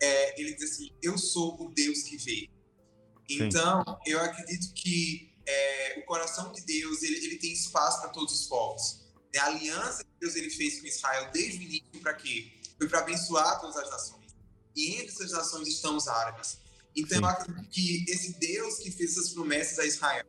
[0.00, 2.50] é, ele diz assim: Eu sou o Deus que vê.
[3.28, 4.12] Então, Sim.
[4.12, 8.46] eu acredito que é, o coração de Deus ele, ele tem espaço para todos os
[8.46, 9.00] povos.
[9.32, 9.40] Né?
[9.40, 12.52] A aliança que Deus ele fez com Israel desde o início para quê?
[12.78, 14.34] Foi para abençoar todas as nações.
[14.76, 16.58] E entre essas nações estão os árabes.
[16.96, 17.24] Então, Sim.
[17.24, 20.26] eu acredito que esse Deus que fez essas promessas a Israel,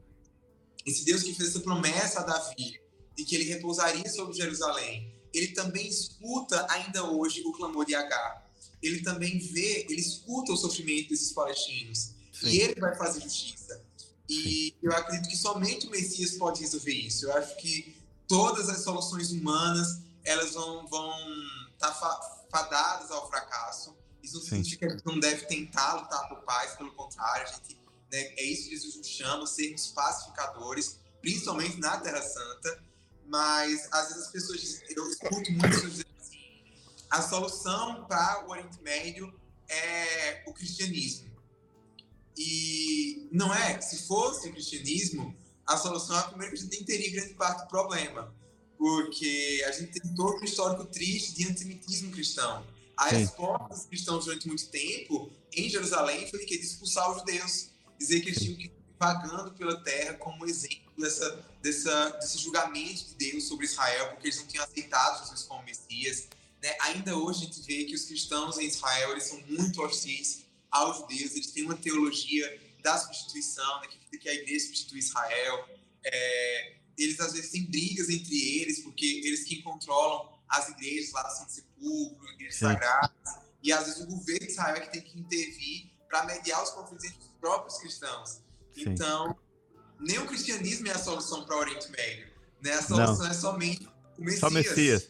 [0.86, 2.80] esse Deus que fez essa promessa a Davi,
[3.16, 8.46] de que ele repousaria sobre Jerusalém, ele também escuta ainda hoje o clamor de Agar
[8.86, 12.48] ele também vê, ele escuta o sofrimento desses palestinos Sim.
[12.48, 13.84] e ele vai fazer justiça.
[14.30, 14.74] E Sim.
[14.84, 17.26] eu acredito que somente o Messias pode resolver isso.
[17.26, 17.96] Eu acho que
[18.28, 21.14] todas as soluções humanas elas vão vão
[21.74, 23.96] estar tá fadadas ao fracasso.
[24.26, 24.50] Isso não Sim.
[24.50, 27.78] significa que a gente não deve tentar lutar por paz, pelo contrário, a gente
[28.12, 32.84] né, é isso que Jesus nos chama, sermos pacificadores, principalmente na Terra Santa.
[33.28, 36.06] Mas às vezes as pessoas dizem, eu escuto muito dizer
[37.10, 39.34] a solução para o Oriente Médio
[39.70, 41.32] é o cristianismo.
[42.38, 46.84] E não é, se fosse o cristianismo, a solução é a primeira que a gente
[46.84, 48.36] teria grande parte do problema.
[48.78, 52.66] Porque a gente tem todo um histórico triste de antissemitismo cristão.
[52.98, 53.30] A Sim.
[53.70, 57.70] dos cristãos durante muito tempo em Jerusalém foi de expulsar os judeus.
[57.98, 63.06] Dizer que eles tinham que ir vagando pela terra como exemplo dessa, dessa, desse julgamento
[63.06, 66.28] de Deus sobre Israel, porque eles não tinham aceitado Jesus como Messias.
[66.62, 66.76] Né?
[66.82, 70.98] Ainda hoje a gente vê que os cristãos em Israel eles são muito hostis aos
[70.98, 73.88] judeus, eles têm uma teologia da substituição, né?
[73.88, 75.70] que, que a igreja substitui Israel.
[76.04, 81.24] É, eles às vezes têm brigas entre eles, porque eles que controlam as igrejas lá
[81.24, 82.66] do Santo Sepulcro, igrejas Sim.
[82.66, 86.64] sagradas, e às vezes o governo de Israel é que tem que intervir para mediar
[86.64, 88.42] os conflitos entre os próprios cristãos.
[88.72, 88.90] Sim.
[88.90, 89.36] Então,
[90.00, 92.28] nem o cristianismo é a solução para o Oriente Médio.
[92.64, 92.74] Né?
[92.74, 93.32] A solução Não.
[93.32, 94.40] é somente o Messias.
[94.40, 95.10] Só Messias.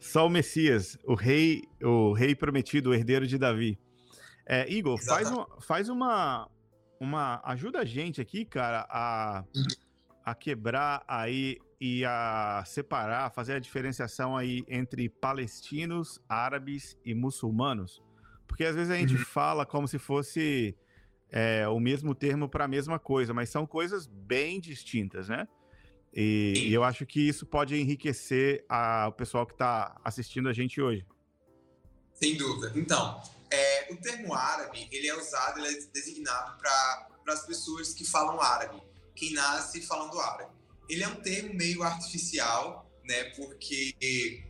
[0.00, 3.78] Só o Messias, o rei, o rei prometido, o herdeiro de Davi.
[4.46, 6.48] É, Igor, faz, uma, faz uma,
[7.00, 7.40] uma.
[7.44, 9.44] Ajuda a gente aqui, cara, a,
[10.24, 18.02] a quebrar aí e a separar, fazer a diferenciação aí entre palestinos, árabes e muçulmanos.
[18.46, 19.24] Porque às vezes a gente uhum.
[19.24, 20.76] fala como se fosse
[21.30, 25.46] é, o mesmo termo para a mesma coisa, mas são coisas bem distintas, né?
[26.12, 30.52] E, e, eu acho que isso pode enriquecer a, o pessoal que está assistindo a
[30.52, 31.06] gente hoje.
[32.14, 32.72] Sem dúvida.
[32.74, 38.04] Então, é, o termo árabe, ele é usado, ele é designado para as pessoas que
[38.04, 38.82] falam árabe,
[39.14, 40.57] quem nasce falando árabe.
[40.88, 44.44] Ele é um termo meio artificial, né, porque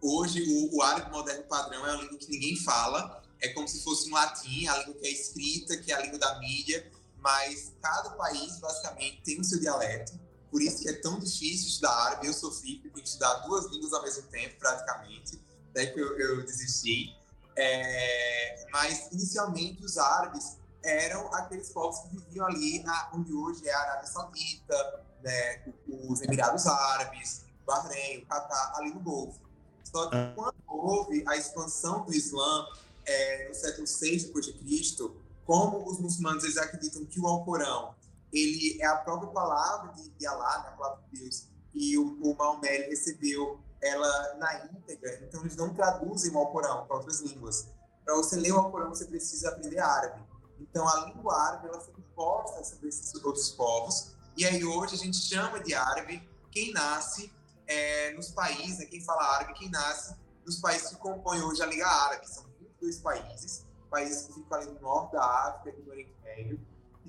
[0.00, 3.82] hoje o, o árabe moderno padrão é uma língua que ninguém fala, é como se
[3.82, 7.72] fosse um latim, a língua que é escrita, que é a língua da mídia, mas
[7.80, 10.12] cada país, basicamente, tem o seu dialeto,
[10.50, 12.26] por isso que é tão difícil estudar árabe.
[12.26, 15.40] Eu sofri, porque tenho que estudar duas línguas ao mesmo tempo, praticamente,
[15.72, 17.16] daí que eu, eu desisti.
[17.56, 23.72] É, mas, inicialmente, os árabes eram aqueles povos que viviam ali na, onde hoje é
[23.72, 29.40] a Arábia Saudita, né, os Emirados Árabes, Bahrein, o Catar, ali no Golfo.
[29.84, 30.32] Só que ah.
[30.34, 32.66] quando houve a expansão do Islã
[33.04, 35.10] é, no século VI d.C.,
[35.44, 37.94] como os muçulmanos eles acreditam que o Alcorão
[38.32, 42.18] ele é a própria palavra de, de Allah, né, a palavra de Deus, e o,
[42.22, 47.68] o Maomé recebeu ela na íntegra, então eles não traduzem o Alcorão para outras línguas.
[48.04, 50.22] Para você ler o Alcorão, você precisa aprender árabe.
[50.60, 54.98] Então, a língua árabe ela foi imposta sobre esses outros povos, e aí hoje a
[54.98, 57.32] gente chama de árabe quem nasce
[57.66, 60.14] é, nos países, né, quem fala árabe, quem nasce
[60.44, 62.28] nos países que compõem hoje a Liga Árabe.
[62.28, 66.60] São 22 países, países que ficam ali no norte da África e do Oriente Médio,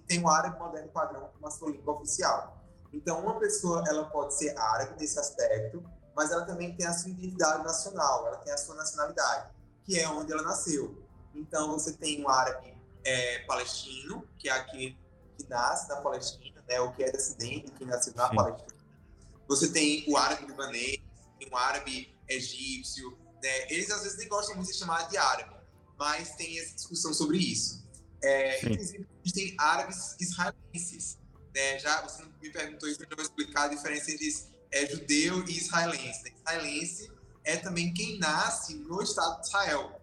[0.08, 2.62] tem o árabe moderno padrão como a sua língua oficial.
[2.92, 5.84] Então, uma pessoa ela pode ser árabe nesse aspecto,
[6.16, 9.50] mas ela também tem a sua identidade nacional, ela tem a sua nacionalidade,
[9.84, 11.04] que é onde ela nasceu.
[11.34, 14.98] Então, você tem o árabe é, palestino, que é aquele
[15.38, 18.36] que nasce na Palestina, né, o que é descendente, que nasceu na Sim.
[18.36, 18.74] Palestina.
[19.48, 21.00] Você tem o árabe libanês,
[21.40, 23.72] tem o árabe egípcio, né?
[23.72, 25.56] Eles às vezes nem gostam muito de chamar de árabe,
[25.98, 27.84] mas tem essa discussão sobre isso.
[28.22, 31.20] É, inclusive, existem árabes israelenses.
[31.54, 31.78] Né?
[31.80, 34.34] Já você me perguntou isso, eu já vou explicar a diferença entre
[34.72, 36.24] é, judeu e israelense.
[36.24, 36.32] Né?
[36.40, 37.12] Israelense
[37.44, 40.02] é também quem nasce no Estado de Israel.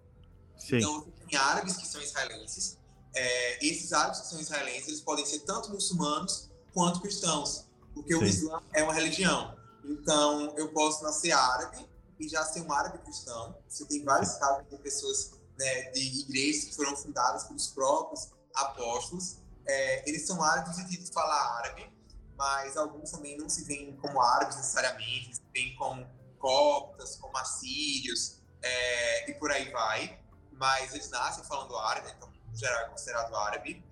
[0.59, 0.77] Sim.
[0.77, 2.79] Então, tem árabes que são israelenses.
[3.15, 8.21] É, esses árabes que são israelenses, eles podem ser tanto muçulmanos quanto cristãos, porque Sim.
[8.21, 9.57] o Islã é uma religião.
[9.85, 13.57] Então, eu posso nascer árabe e já ser um árabe cristão.
[13.69, 19.39] Você tem vários casos de pessoas né, de igrejas que foram fundadas pelos próprios apóstolos.
[19.67, 21.91] É, eles são árabes no sentido de falar árabe,
[22.37, 26.07] mas alguns também não se veem como árabes necessariamente, se veem como
[26.39, 30.19] coptas, como assírios é, e por aí vai.
[30.53, 33.83] Mas eles nascem falando árabe, então, no geral, é considerado árabe.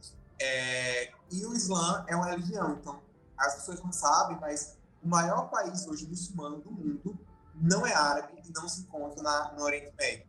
[0.41, 3.03] É, e o Islã é uma religião, então
[3.37, 7.19] as pessoas não sabem, mas o maior país hoje muçulmano do mundo
[7.55, 10.27] não é árabe e não se encontra na, no Oriente Médio.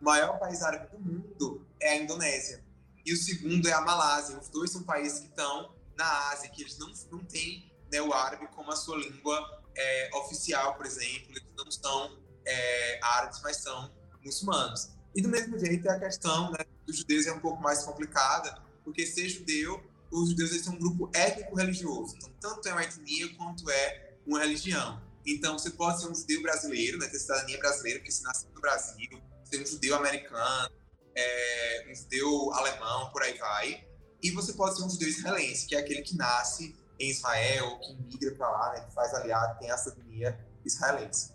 [0.00, 2.64] O maior país árabe do mundo é a Indonésia.
[3.04, 4.38] E o segundo é a Malásia.
[4.38, 8.12] Os dois são países que estão na Ásia, que eles não, não têm né, o
[8.12, 11.30] árabe como a sua língua é, oficial, por exemplo.
[11.30, 13.92] Eles não são é, árabes, mas são
[14.24, 14.90] muçulmanos.
[15.14, 19.06] E do mesmo jeito, a questão né, dos judeus é um pouco mais complicada, porque
[19.06, 22.16] ser judeu, os judeus são um grupo étnico-religioso.
[22.16, 25.02] Então, tanto é uma etnia quanto é uma religião.
[25.26, 28.60] Então, você pode ser um judeu brasileiro, né, ter cidadania brasileira, porque você nasceu no
[28.60, 30.70] Brasil, ser um judeu americano,
[31.14, 33.86] é, um judeu alemão, por aí vai.
[34.22, 37.94] E você pode ser um judeu israelense, que é aquele que nasce em Israel, que
[37.94, 41.32] migra para lá, né, que faz aliado, tem a cidadania israelense.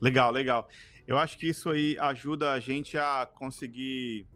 [0.00, 0.68] Legal, legal.
[1.06, 4.26] Eu acho que isso aí ajuda a gente a conseguir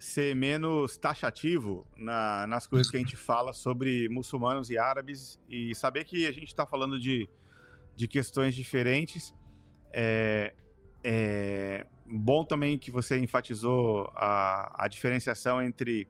[0.00, 5.74] ser menos taxativo na, nas coisas que a gente fala sobre muçulmanos e árabes e
[5.74, 7.28] saber que a gente está falando de,
[7.94, 9.34] de questões diferentes.
[9.92, 10.54] É,
[11.04, 16.08] é bom também que você enfatizou a, a diferenciação entre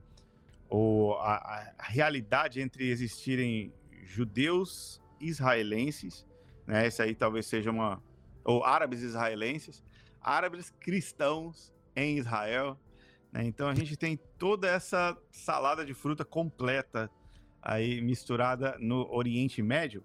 [0.71, 3.75] o, a, a realidade entre existirem
[4.05, 6.25] judeus israelenses,
[6.65, 6.87] né?
[6.87, 8.01] Essa aí talvez seja uma
[8.45, 9.83] ou árabes israelenses,
[10.21, 12.79] árabes cristãos em Israel,
[13.33, 13.45] né?
[13.45, 17.11] Então a gente tem toda essa salada de fruta completa
[17.63, 20.03] aí misturada no Oriente Médio.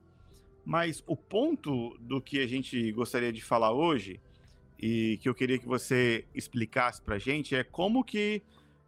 [0.63, 4.19] Mas o ponto do que a gente gostaria de falar hoje
[4.80, 8.41] e que eu queria que você explicasse para a gente é como que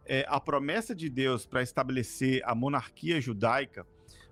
[0.04, 3.86] é, a promessa de Deus para estabelecer a monarquia judaica,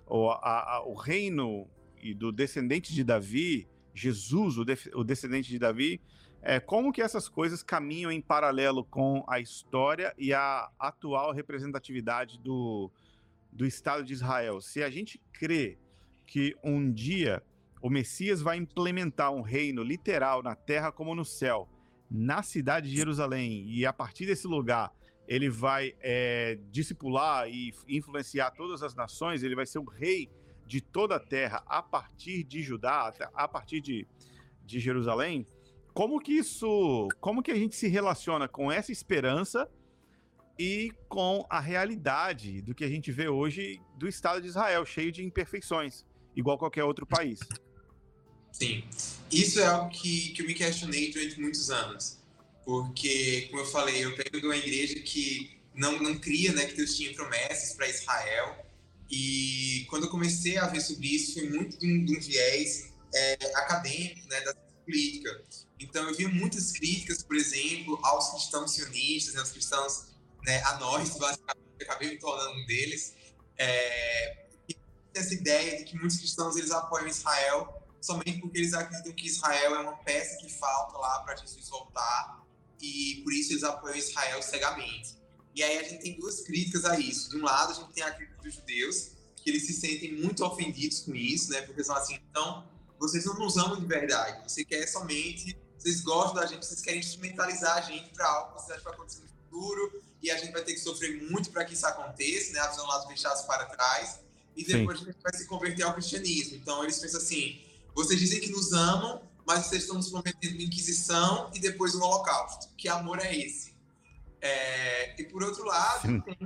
[0.05, 1.67] ou a, a, o reino
[2.15, 6.01] do descendente de Davi, Jesus, o, de, o descendente de Davi,
[6.41, 12.39] é, como que essas coisas caminham em paralelo com a história e a atual representatividade
[12.39, 12.91] do,
[13.51, 14.61] do Estado de Israel?
[14.61, 15.77] Se a gente crê
[16.25, 17.43] que um dia
[17.81, 21.69] o Messias vai implementar um reino literal na terra como no céu,
[22.09, 24.91] na cidade de Jerusalém, e a partir desse lugar
[25.27, 30.29] ele vai é, discipular e influenciar todas as nações, ele vai ser o rei
[30.65, 34.07] de toda a terra a partir de Judá, a partir de,
[34.65, 35.45] de Jerusalém.
[35.97, 39.67] Como que isso, como que a gente se relaciona com essa esperança
[40.59, 45.11] e com a realidade do que a gente vê hoje do Estado de Israel, cheio
[45.11, 47.39] de imperfeições, igual qualquer outro país?
[48.51, 48.83] Sim,
[49.31, 52.17] isso é algo que, que eu me questionei durante muitos anos
[52.67, 56.75] porque, como eu falei, eu venho de uma igreja que não, não cria né, que
[56.75, 58.67] Deus tinha promessas para Israel.
[59.09, 62.93] E quando eu comecei a ver sobre isso, foi muito de um, de um viés
[63.15, 65.41] é, acadêmico, né, da política.
[65.79, 70.07] Então, eu vi muitas críticas, por exemplo, aos cristãos sionistas, né, aos cristãos,
[70.43, 73.13] né, a nós, basicamente, eu acabei me tornando um deles.
[73.57, 74.47] É,
[75.13, 79.75] essa ideia de que muitos cristãos eles apoiam Israel somente porque eles acreditam que Israel
[79.75, 82.45] é uma peça que falta lá para Jesus voltar
[82.79, 85.17] e por isso eles apoiam Israel cegamente.
[85.55, 87.31] E aí a gente tem duas críticas a isso.
[87.31, 90.45] De um lado, a gente tem a crítica dos judeus, que eles se sentem muito
[90.45, 91.61] ofendidos com isso, né?
[91.63, 92.69] Porque são assim, então,
[92.99, 94.47] vocês não nos amam de verdade.
[94.47, 95.57] Você quer somente,
[95.87, 98.83] vocês gostam da gente, vocês querem instrumentalizar a gente para algo que vocês acham que
[98.83, 101.85] vai acontecer no futuro, e a gente vai ter que sofrer muito para que isso
[101.85, 102.59] aconteça, né?
[102.59, 104.19] A visão lá dos deixados para trás.
[104.55, 105.05] E depois Sim.
[105.05, 106.57] a gente vai se converter ao cristianismo.
[106.57, 107.61] Então, eles pensam assim:
[107.95, 112.67] vocês dizem que nos amam, mas vocês estão nos prometendo Inquisição e depois um Holocausto.
[112.75, 113.73] Que amor é esse?
[114.41, 116.37] É, e por outro lado, tem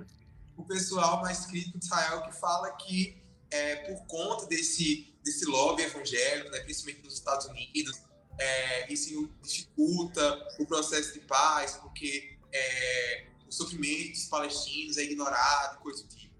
[0.55, 3.17] o pessoal mais crítico de Israel que fala que
[3.49, 8.01] é, por conta desse, desse lobby evangélico, né, principalmente nos Estados Unidos,
[8.39, 15.79] é, isso dificulta o processo de paz, porque é, o sofrimento dos palestinos é ignorado,
[15.79, 16.31] coisa do tipo.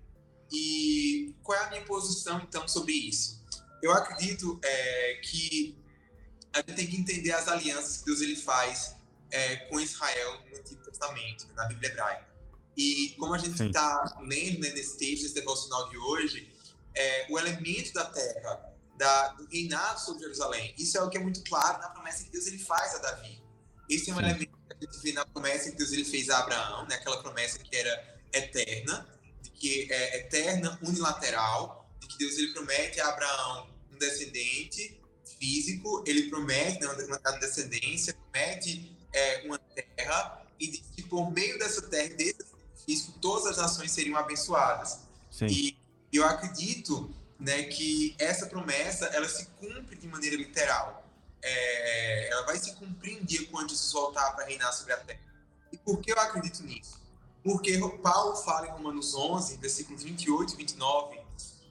[0.52, 3.42] E qual é a minha posição, então, sobre isso?
[3.82, 5.78] Eu acredito é, que
[6.54, 8.96] a gente tem que entender as alianças que Deus ele faz
[9.32, 12.32] é, com Israel no Antigo Testamento, na Bíblia hebraica.
[12.76, 16.52] E como a gente está lendo né, nesse texto, nesse devocional de hoje,
[16.94, 18.71] é, o elemento da terra,
[19.02, 22.30] da, do reinado sobre Jerusalém, isso é o que é muito claro na promessa que
[22.30, 23.42] Deus ele faz a Davi.
[23.90, 26.38] Esse é um elemento que a gente vê na promessa que Deus ele fez a
[26.38, 29.10] Abraão, né, aquela promessa que era eterna,
[29.56, 35.02] que é eterna, unilateral, de que Deus ele promete a Abraão um descendente
[35.40, 41.58] físico, ele promete né, uma descendência, promete é, uma terra, e diz que por meio
[41.58, 42.46] dessa terra, desse
[42.86, 45.00] físico, todas as nações seriam abençoadas.
[45.32, 45.48] Sim.
[45.48, 45.78] E
[46.14, 51.04] eu acredito né, que essa promessa ela se cumpre de maneira literal.
[51.44, 55.20] é, ela vai se cumprir um dia quando Jesus voltar para reinar sobre a terra.
[55.72, 57.02] E por que eu acredito nisso?
[57.44, 61.20] Porque Paulo fala em Romanos 11, versículos 28 e 29,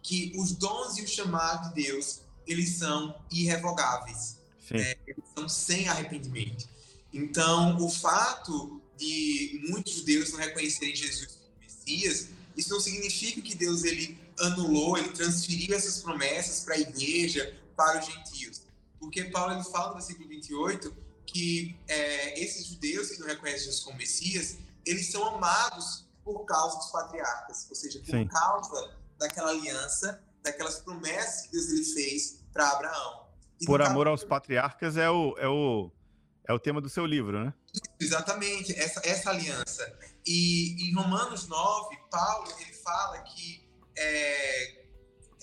[0.02, 4.38] que os dons e o chamado de Deus, eles são irrevogáveis.
[4.68, 4.96] Né?
[5.06, 6.68] Eles são sem arrependimento.
[7.12, 13.54] Então, o fato de muitos judeus não reconhecerem Jesus como Messias, isso não significa que
[13.54, 18.62] Deus ele anulou, ele transferiu essas promessas para a igreja, para os gentios.
[18.98, 20.94] Porque Paulo ele fala no versículo 28
[21.26, 26.76] que é, esses judeus que não reconhecem Jesus como Messias, eles são amados por causa
[26.76, 28.26] dos patriarcas, ou seja, por Sim.
[28.26, 33.26] causa daquela aliança, daquelas promessas que Deus ele fez para Abraão.
[33.60, 35.90] E por amor aos patriarcas é o, é o
[36.50, 37.54] é o tema do seu livro, né?
[38.00, 39.96] Exatamente, essa, essa aliança.
[40.26, 43.59] E em Romanos 9, Paulo ele fala que
[44.00, 44.84] é,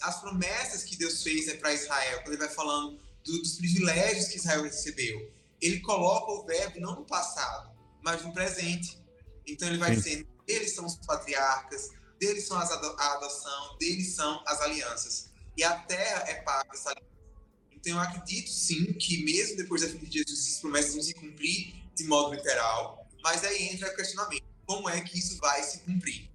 [0.02, 4.28] as promessas que Deus fez né, para Israel, quando ele vai falando do, dos privilégios
[4.28, 5.32] que Israel recebeu,
[5.62, 7.72] ele coloca o verbo não no passado,
[8.04, 8.98] mas no presente.
[9.46, 10.02] Então ele vai Sim.
[10.02, 15.30] dizendo, eles são os patriarcas, deles são as ado a adoção, deles são as alianças.
[15.56, 17.08] E a terra é parte dessa aliança.
[17.72, 21.14] Então eu acredito sim que mesmo depois da vinda de Jesus, essas promessas vão se
[21.14, 25.80] cumprir de modo literal, mas aí entra o questionamento, como é que isso vai se
[25.80, 26.30] cumprir?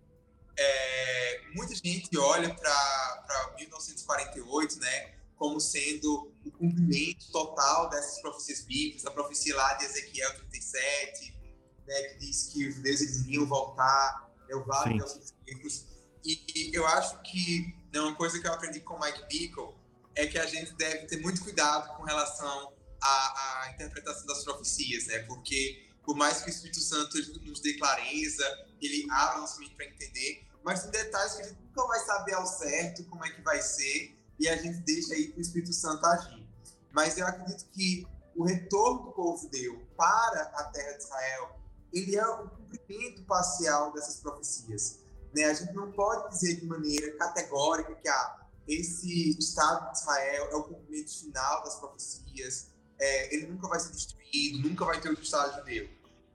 [0.57, 0.92] É,
[1.55, 9.11] muita gente olha para 1948, né, como sendo o cumprimento total dessas profecias bíblicas, a
[9.11, 11.35] profecia lá de Ezequiel 37,
[11.87, 15.87] né, que diz que os judeus eles iriam voltar, é o vale dos ricos.
[16.25, 19.75] E, e, eu acho que né, uma coisa que eu aprendi com Mike Bickle
[20.15, 25.07] é que a gente deve ter muito cuidado com relação à, à interpretação das profecias,
[25.07, 25.21] né?
[25.21, 28.45] Porque por mais que o Espírito Santo nos dê clareza,
[28.81, 32.35] ele abra nossa mente para entender, mas tem detalhes que a gente nunca vai saber
[32.35, 35.73] ao certo como é que vai ser e a gente deixa aí para o Espírito
[35.73, 36.47] Santo agir.
[36.91, 41.61] Mas eu acredito que o retorno do povo judeu para a terra de Israel,
[41.93, 45.01] ele é o cumprimento parcial dessas profecias.
[45.35, 45.45] Né?
[45.45, 50.57] A gente não pode dizer de maneira categórica que ah, esse Estado de Israel é
[50.57, 55.25] o cumprimento final das profecias, é, ele nunca vai ser destruído, nunca vai ter outro
[55.25, 55.89] Estado judeu.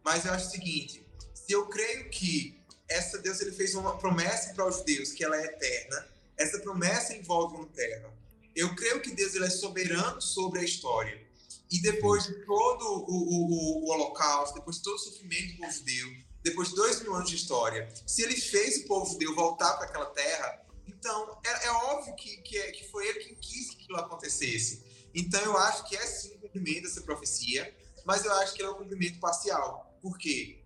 [0.04, 4.54] Mas eu acho o seguinte, se eu creio que essa Deus ele fez uma promessa
[4.54, 6.08] para os judeus que ela é eterna,
[6.38, 8.14] essa promessa envolve uma terra.
[8.56, 11.26] Eu creio que Deus ele é soberano sobre a história.
[11.70, 15.72] E depois de todo o, o, o, holocausto, depois de todo o sofrimento do povo
[15.72, 16.08] judeu,
[16.42, 19.88] depois de dois mil anos de história, se ele fez o povo judeu voltar para
[19.88, 23.84] aquela terra, então é, é óbvio que, que, é, que, foi ele quem quis que
[23.84, 24.84] aquilo acontecesse.
[25.14, 27.76] Então eu acho que é sim um cumprimento dessa profecia,
[28.06, 29.94] mas eu acho que é um cumprimento parcial.
[30.02, 30.64] Por quê?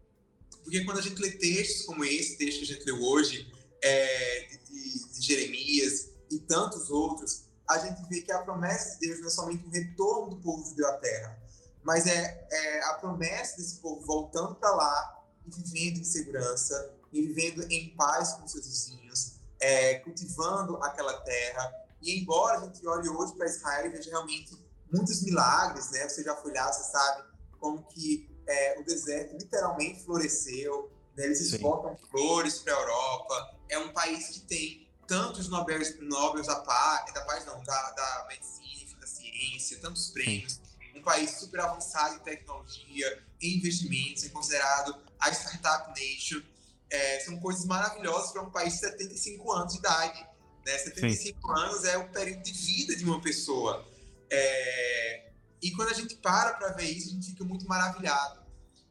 [0.64, 3.51] Porque quando a gente lê textos como esse, texto que a gente leu hoje,
[3.82, 9.20] é, de, de, Jeremias e tantos outros, a gente vê que a promessa de Deus
[9.22, 11.39] não é somente o retorno do povo judeu à terra,
[11.84, 17.22] mas é, é a promessa desse povo voltando para lá e vivendo em segurança, e
[17.22, 21.74] vivendo em paz com seus vizinhos, é, cultivando aquela terra.
[22.01, 24.57] E embora a gente olhe hoje para Israel e veja realmente
[24.91, 26.07] muitos milagres, né?
[26.07, 27.24] Você já foi lá, você sabe
[27.59, 31.25] como que é, o deserto literalmente floresceu, né?
[31.25, 36.55] eles exportam flores para a Europa, é um país que tem tantos Nobel, Nobel da
[36.61, 40.99] paz, da paz não, da, da medicina, da ciência, tantos prêmios, Sim.
[40.99, 46.41] um país super avançado em tecnologia, em investimentos, é considerado a Startup Nation.
[46.89, 50.27] É, são coisas maravilhosas para um país de 75 anos de idade.
[50.65, 50.77] Né?
[50.77, 51.63] 75 Sim.
[51.63, 53.85] anos é o período de vida de uma pessoa.
[54.29, 55.30] É,
[55.62, 58.41] e quando a gente para para ver isso, a gente fica muito maravilhado.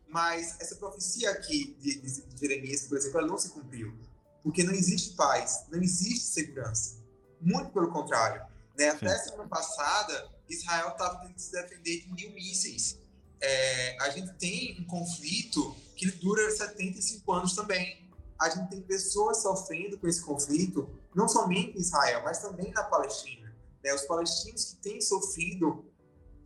[0.08, 3.96] Mas essa profecia aqui de, de, de Jeremias, por exemplo, ela não se cumpriu
[4.42, 6.96] porque não existe paz, não existe segurança.
[7.40, 8.44] Muito pelo contrário.
[8.76, 8.88] Né?
[8.88, 12.98] Até semana passada, Israel estava tentando se defender de mil mísseis.
[13.40, 18.08] É, a gente tem um conflito que dura 75 anos também.
[18.38, 22.84] A gente tem pessoas sofrendo com esse conflito, não somente em Israel, mas também na
[22.84, 23.54] Palestina.
[23.82, 23.94] Né?
[23.94, 25.84] Os palestinos que têm sofrido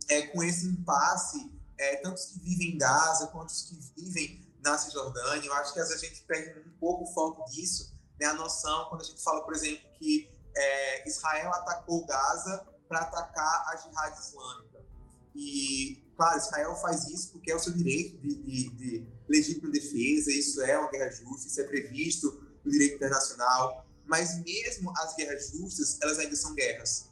[0.09, 4.45] é, com esse impasse, é, tanto os que vivem em Gaza quanto os que vivem
[4.63, 5.47] na Cisjordânia.
[5.47, 8.27] Eu acho que às vezes a gente perde um pouco o foco disso, né?
[8.27, 13.65] a noção, quando a gente fala, por exemplo, que é, Israel atacou Gaza para atacar
[13.67, 14.85] a jihad islâmica.
[15.35, 20.31] E, claro, Israel faz isso porque é o seu direito de, de, de legítima defesa,
[20.31, 23.85] isso é uma guerra justa, isso é previsto no direito internacional.
[24.05, 27.09] Mas mesmo as guerras justas, elas ainda são guerras.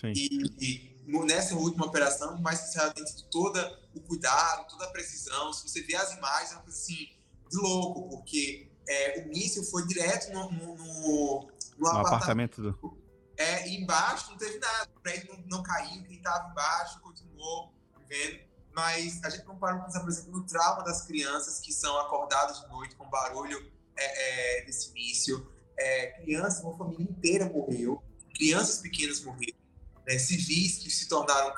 [0.00, 0.12] Sim.
[0.14, 3.58] E, e nessa última operação, mais que Israel tem tido todo
[3.94, 7.08] o cuidado, toda a precisão, se você vê as imagens, é uma coisa assim,
[7.50, 11.48] de louco, porque é, o míssil foi direto no, no, no,
[11.78, 12.98] no apartamento, do...
[13.36, 18.40] é, embaixo não teve nada, o prédio não, não caiu, quem estava embaixo continuou vivendo.
[18.74, 22.60] Mas a gente não para pensar, por exemplo, no trauma das crianças que são acordadas
[22.60, 25.48] de noite com barulho é, é, desse início.
[25.76, 28.02] É, crianças, uma família inteira morreu,
[28.34, 29.58] crianças pequenas morreram,
[30.06, 31.52] né, civis que se tornaram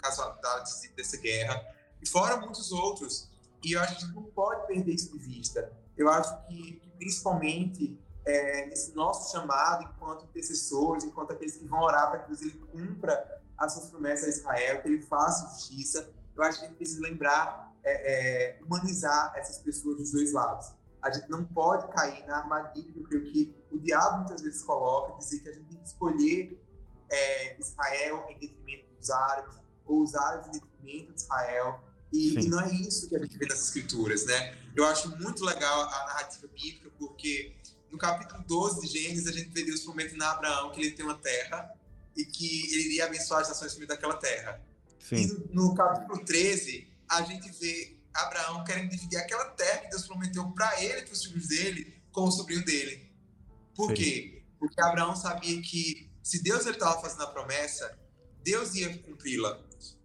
[0.00, 1.60] casualidades dessa guerra,
[2.02, 3.30] e fora muitos outros.
[3.62, 5.72] E eu acho que a gente não pode perder isso de vista.
[5.96, 12.10] Eu acho que, principalmente é, esse nosso chamado enquanto intercessores, enquanto aqueles que vão orar
[12.10, 16.42] para que Deus ele cumpra as suas promessas a Israel, que ele faça justiça, eu
[16.42, 20.72] acho que a gente precisa lembrar, é, é, humanizar essas pessoas dos dois lados.
[21.02, 25.40] A gente não pode cair na armadilha creio que o diabo muitas vezes coloca, dizer
[25.40, 26.69] que a gente tem que escolher
[27.10, 29.56] é, Israel em detrimento dos árabes,
[29.86, 31.84] ou os árabes em detrimento de Israel.
[32.12, 34.56] E, e, não é isso que a gente vê nas escrituras, né?
[34.74, 37.54] Eu acho muito legal a narrativa bíblica, porque
[37.90, 41.04] no capítulo 12 de Gênesis, a gente vê Deus prometendo a Abraão que ele tem
[41.04, 41.72] uma terra
[42.16, 44.60] e que ele iria abençoar as nações por daquela terra.
[44.98, 45.16] Sim.
[45.16, 50.06] E no, no capítulo 13, a gente vê Abraão querendo dividir aquela terra que Deus
[50.06, 53.10] prometeu para ele e para os filhos dele com o sobrinho dele.
[53.74, 53.94] Por Sim.
[53.94, 54.42] quê?
[54.58, 57.98] Porque Abraão sabia que se Deus estava fazendo a promessa,
[58.42, 59.60] Deus ia cumpri-la.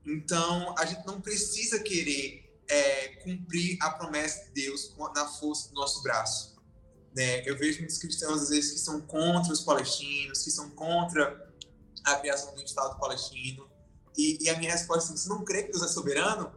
[0.05, 5.75] Então, a gente não precisa querer é, cumprir a promessa de Deus na força do
[5.75, 6.55] nosso braço.
[7.15, 7.47] Né?
[7.47, 11.49] Eu vejo muitos cristãos, às vezes, que são contra os palestinos, que são contra
[12.03, 13.69] a criação do Estado palestino.
[14.17, 16.53] E, e a minha resposta é: se não crê que Deus é soberano,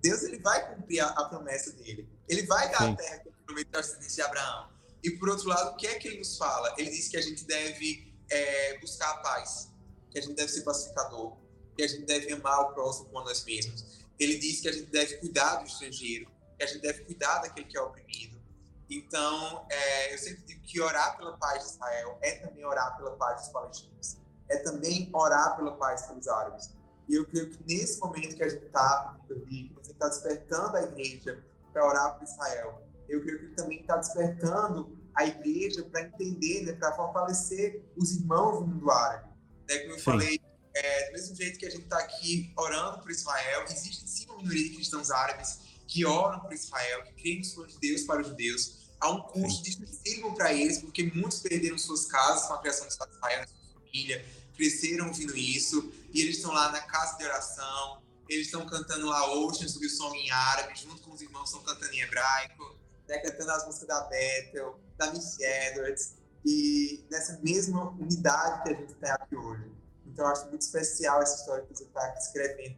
[0.00, 2.08] Deus ele vai cumprir a, a promessa dele.
[2.28, 2.92] Ele vai dar Sim.
[2.92, 4.68] a terra que ele prometeu aos descendentes de Abraão.
[5.02, 6.74] E, por outro lado, o que é que ele nos fala?
[6.78, 9.70] Ele diz que a gente deve é, buscar a paz,
[10.10, 11.36] que a gente deve ser pacificador,
[11.76, 14.04] que a gente deve amar o próximo como nós mesmos.
[14.18, 17.66] Ele diz que a gente deve cuidar do estrangeiro, que a gente deve cuidar daquele
[17.66, 18.34] que é oprimido
[18.88, 23.12] então, é, eu sempre digo que orar pela paz de Israel é também orar pela
[23.16, 24.18] paz dos palestinos,
[24.48, 26.70] é também orar pela paz pelos árabes.
[27.08, 30.82] E eu creio que nesse momento que a gente está, que você está despertando a
[30.82, 36.62] igreja para orar por Israel, eu creio que também está despertando a igreja para entender,
[36.62, 39.30] né, para fortalecer os irmãos do mundo árabe.
[39.68, 40.04] Né, como eu Sim.
[40.04, 40.40] falei,
[40.74, 44.38] é, do mesmo jeito que a gente está aqui orando por Israel, existe sim uma
[44.38, 48.20] minoria de cristãos árabes que oram por Israel, que creem no sonho de Deus para
[48.20, 48.84] os judeus.
[49.00, 52.90] Há um custo dificílimo para eles, porque muitos perderam suas casas com a criação do
[52.90, 54.24] Estado de Israel, sua família,
[54.56, 59.30] cresceram ouvindo isso, e eles estão lá na casa de oração, eles estão cantando lá
[59.32, 63.18] Ocean sobre o som em árabe, junto com os irmãos estão cantando em hebraico, né,
[63.18, 68.94] cantando as músicas da Bethel, da Miss Edwards, e nessa mesma unidade que a gente
[68.94, 69.72] tem aqui hoje.
[70.06, 72.76] Então, eu acho muito especial essa história que você está escrevendo.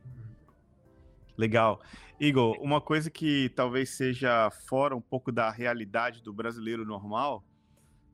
[1.37, 1.83] Legal.
[2.19, 7.45] Igor, uma coisa que talvez seja fora um pouco da realidade do brasileiro normal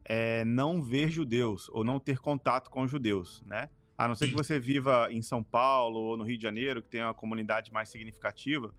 [0.05, 3.71] é não ver judeus ou não ter contato com judeus, né?
[3.97, 6.89] A não ser que você viva em São Paulo ou no Rio de Janeiro, que
[6.89, 8.75] tem uma comunidade mais significativa.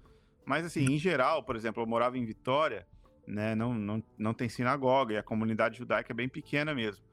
[0.45, 2.85] Mas, assim, em geral, por exemplo, eu morava em Vitória,
[3.27, 3.55] né?
[3.55, 7.03] Não, não, não tem sinagoga e a comunidade judaica é bem pequena mesmo.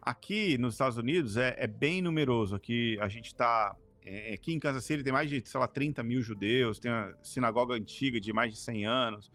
[0.00, 2.54] Aqui nos Estados Unidos é, é bem numeroso.
[2.54, 6.02] Aqui a gente está é, aqui em Kansas City tem mais de, sei lá, 30
[6.04, 9.32] mil judeus, tem uma sinagoga antiga de mais de 100 anos.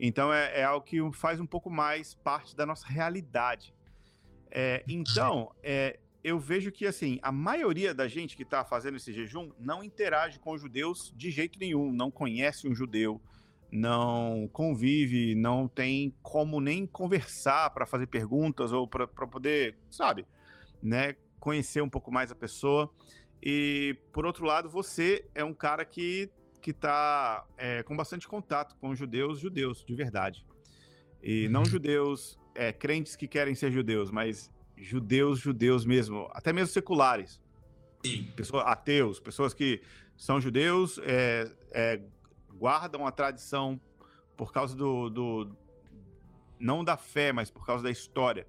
[0.00, 3.74] Então é, é algo que faz um pouco mais parte da nossa realidade.
[4.50, 9.12] É, então, é, eu vejo que assim a maioria da gente que está fazendo esse
[9.12, 13.20] jejum não interage com judeus de jeito nenhum, não conhece um judeu,
[13.70, 20.26] não convive, não tem como nem conversar para fazer perguntas ou para poder, sabe,
[20.82, 22.90] né, conhecer um pouco mais a pessoa.
[23.42, 28.74] E, por outro lado, você é um cara que, que tá é, com bastante contato
[28.80, 30.44] com judeus, judeus, de verdade.
[31.22, 31.52] E uhum.
[31.52, 37.40] não judeus, é, crentes que querem ser judeus, mas judeus, judeus mesmo, até mesmo seculares.
[38.04, 38.24] Sim.
[38.36, 39.82] Pessoas, ateus, pessoas que
[40.16, 41.50] são judeus, é,
[42.58, 43.80] guardam a tradição
[44.36, 45.56] por causa do, do,
[46.58, 48.46] não da fé, mas por causa da história.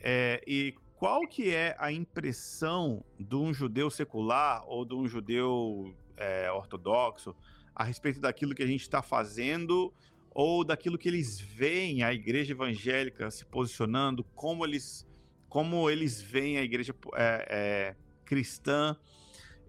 [0.00, 5.94] É, e qual que é a impressão de um judeu secular ou de um judeu
[6.16, 7.34] é, ortodoxo
[7.74, 9.92] a respeito daquilo que a gente está fazendo
[10.30, 15.06] ou daquilo que eles veem a igreja evangélica se posicionando, como eles,
[15.48, 18.96] como eles veem a igreja é, é, cristã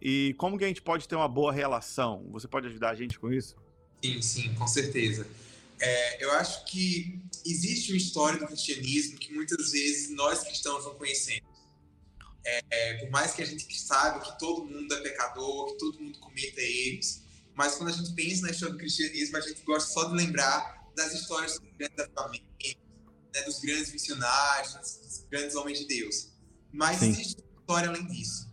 [0.01, 2.27] e como que a gente pode ter uma boa relação?
[2.31, 3.55] Você pode ajudar a gente com isso?
[4.03, 5.27] Sim, sim, com certeza.
[5.79, 10.95] É, eu acho que existe uma história do cristianismo que muitas vezes nós cristãos não
[10.95, 11.55] conhecemos.
[12.45, 15.99] É, é, por mais que a gente saiba que todo mundo é pecador, que todo
[15.99, 17.21] mundo cometa erros,
[17.55, 20.85] mas quando a gente pensa na história do cristianismo, a gente gosta só de lembrar
[20.95, 22.77] das histórias dos grandes avivamentos,
[23.33, 26.29] né, dos grandes missionários, dos grandes homens de Deus.
[26.71, 27.09] Mas Sim.
[27.09, 28.44] existe uma história além disso.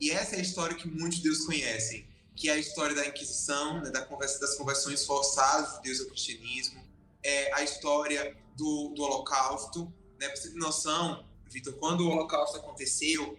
[0.00, 3.80] E essa é a história que muitos judeus conhecem, que é a história da Inquisição,
[3.82, 6.84] né, da conversa, das conversões forçadas dos judeus ao cristianismo,
[7.22, 9.92] é a história do, do Holocausto.
[10.20, 10.28] Né?
[10.28, 13.38] Para você ter noção, Vitor, quando o Holocausto aconteceu,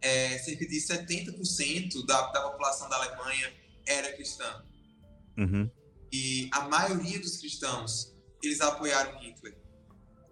[0.00, 3.52] é, cerca de 70% da, da população da Alemanha
[3.86, 4.64] era cristã.
[5.36, 5.70] Uhum.
[6.12, 9.56] E a maioria dos cristãos, eles apoiaram Hitler.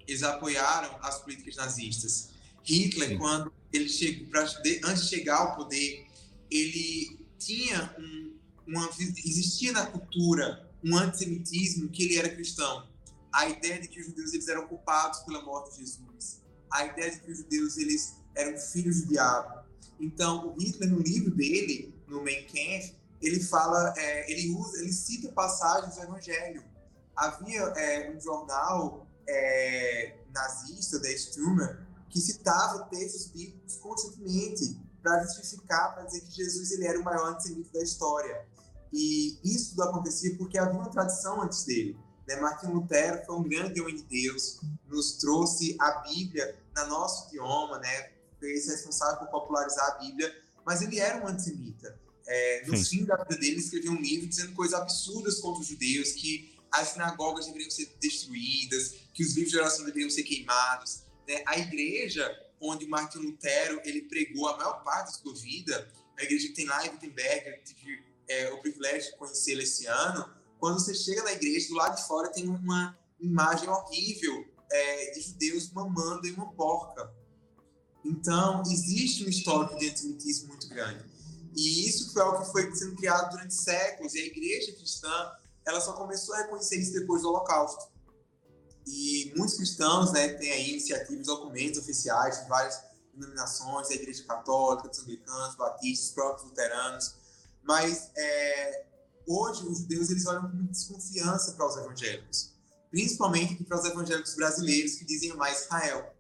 [0.06, 2.30] Eles apoiaram as políticas nazistas.
[2.62, 3.18] Hitler, Sim.
[3.18, 4.26] quando ele chegou,
[4.62, 6.06] de, antes de chegar ao poder,
[6.50, 12.88] ele tinha um, uma, existia na cultura um antissemitismo que ele era cristão.
[13.32, 16.42] A ideia de que os judeus eles eram culpados pela morte de Jesus.
[16.70, 19.66] A ideia de que os judeus eles eram filhos do diabo.
[19.98, 24.92] Então, o Hitler, no livro dele, no Mein Kampf, ele fala, é, ele usa, ele
[24.92, 26.62] cita passagens do Evangelho.
[27.16, 35.94] Havia é, um jornal é, nazista, da Sturmer, que citava textos bíblicos constantemente para justificar,
[35.94, 38.46] para dizer que Jesus ele era o maior antissemita da história.
[38.92, 41.96] E isso tudo acontecia porque havia uma tradição antes dele.
[42.26, 42.36] Né?
[42.36, 47.78] Martin Lutero foi um grande homem de Deus, nos trouxe a Bíblia no nosso idioma,
[47.78, 48.10] né?
[48.40, 50.32] fez responsável por popularizar a Bíblia,
[50.64, 51.98] mas ele era um antissemita.
[52.26, 52.84] É, no Sim.
[52.84, 56.56] fim da vida dele, ele escreveu um livro dizendo coisas absurdas contra os judeus, que
[56.72, 61.02] as sinagogas deveriam ser destruídas, que os livros de oração deveriam ser queimados.
[61.26, 61.42] Né?
[61.46, 66.48] A igreja onde Martin Lutero ele pregou a maior parte da sua vida, a igreja
[66.48, 70.28] que tem lá em Wittenberg, eu tive é, o privilégio de conhecê-la esse ano.
[70.58, 75.20] Quando você chega na igreja, do lado de fora tem uma imagem horrível é, de
[75.20, 77.12] judeus mamando em uma porca.
[78.04, 81.04] Então, existe um histórico de antissemitismo muito grande.
[81.54, 84.14] E isso foi algo que foi sendo criado durante séculos.
[84.14, 85.32] E a igreja cristã,
[85.66, 87.88] ela só começou a reconhecer isso depois do Holocausto.
[88.86, 92.80] E muitos cristãos, né, têm aí iniciativas, documentos oficiais de várias
[93.12, 97.14] denominações, a igreja católica, dos anglicanos, batistas, próprios luteranos.
[97.64, 98.86] Mas é,
[99.26, 102.52] hoje os judeus eles olham com desconfiança para os evangélicos,
[102.90, 106.16] principalmente para os evangélicos brasileiros que dizem mais Israel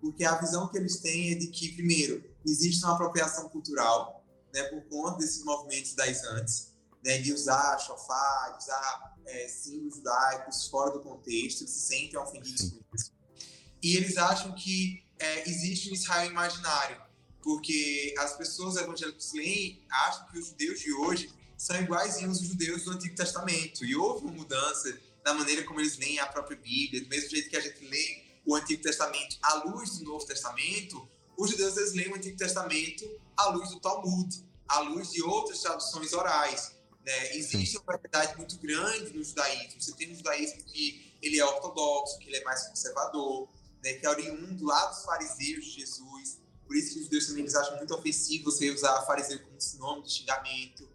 [0.00, 4.62] porque a visão que eles têm é de que, primeiro, existe uma apropriação cultural, né,
[4.64, 6.72] por conta desses movimentos das antes,
[7.04, 12.18] né, de usar chofar, de usar é, símbolos judaicos fora do contexto, eles se sentem
[12.18, 13.12] ofendidos com isso.
[13.82, 17.00] E eles acham que é, existe um Israel imaginário,
[17.42, 22.84] porque as pessoas evangélicas leem, acham que os judeus de hoje são iguaizinhos aos judeus
[22.84, 27.02] do Antigo Testamento, e houve uma mudança na maneira como eles leem a própria Bíblia,
[27.02, 31.08] do mesmo jeito que a gente lê o Antigo Testamento à luz do Novo Testamento,
[31.36, 35.60] os judeus eles leem o Antigo Testamento à luz do Talmud, à luz de outras
[35.60, 36.74] traduções orais.
[37.10, 37.36] Né?
[37.36, 37.78] Existe Sim.
[37.78, 39.82] uma variedade muito grande no judaísmo.
[39.82, 43.48] Você tem um judaísmo que ele é ortodoxo, que ele é mais conservador,
[43.82, 43.94] né?
[43.94, 46.40] que é oriundo lá dos fariseus de Jesus.
[46.64, 50.06] Por isso que os judeus também eles acham muito ofensivo você usar fariseu como sinônimo
[50.06, 50.88] de xingamento.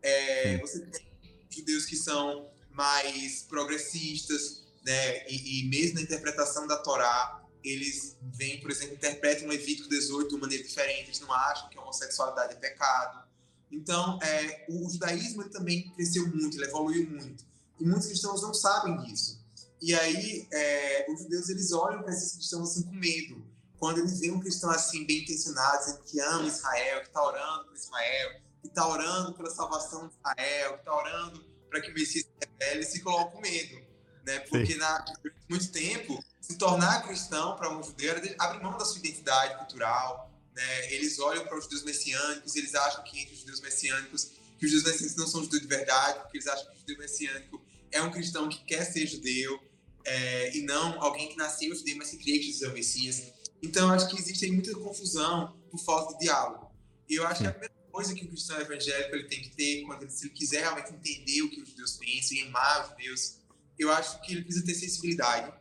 [0.00, 1.06] É, você tem
[1.50, 5.28] judeus que são mais progressistas, né?
[5.28, 10.34] E, e, mesmo na interpretação da Torá, eles vêm, por exemplo, interpretam Levítico 18 de
[10.34, 13.27] uma maneira diferente, eles não acham que a homossexualidade é pecado.
[13.70, 17.44] Então, é, o judaísmo também cresceu muito, ele evoluiu muito.
[17.78, 19.38] E muitos cristãos não sabem disso.
[19.80, 23.44] E aí, é, os judeus, eles olham para esses cristãos assim com medo.
[23.78, 27.64] Quando eles veem um cristão assim, bem intencionado, dizendo que ama Israel, que está orando
[27.66, 31.94] por Israel, que está orando pela salvação de Israel, que está orando para que o
[31.94, 33.88] Messias se revele, eles se colocam com medo
[34.28, 34.40] né?
[34.40, 38.84] Porque na, durante muito tempo, se tornar cristão para um judeu era abrir mão da
[38.84, 40.27] sua identidade cultural,
[40.58, 40.92] né?
[40.92, 44.72] Eles olham para os judeus messiânicos, eles acham que entre os judeus messiânicos, que os
[44.72, 48.02] judeus messiânicos não são judeus de verdade, porque eles acham que o judeu messiânico é
[48.02, 49.62] um cristão que quer ser judeu
[50.04, 53.32] é, e não alguém que nasceu judeu, mas que crê que Jesus é o Messias.
[53.62, 56.72] Então, eu acho que existe muita confusão por falta de diálogo.
[57.08, 59.82] E eu acho que a primeira coisa que o cristão evangélico ele tem que ter,
[59.82, 62.90] quando ele, se ele quiser realmente entender o que os judeus pensam e amar os
[62.90, 63.36] judeus,
[63.78, 65.52] eu acho que ele precisa ter sensibilidade.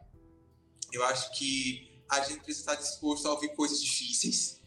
[0.92, 4.58] Eu acho que a gente precisa estar disposto a ouvir coisas difíceis,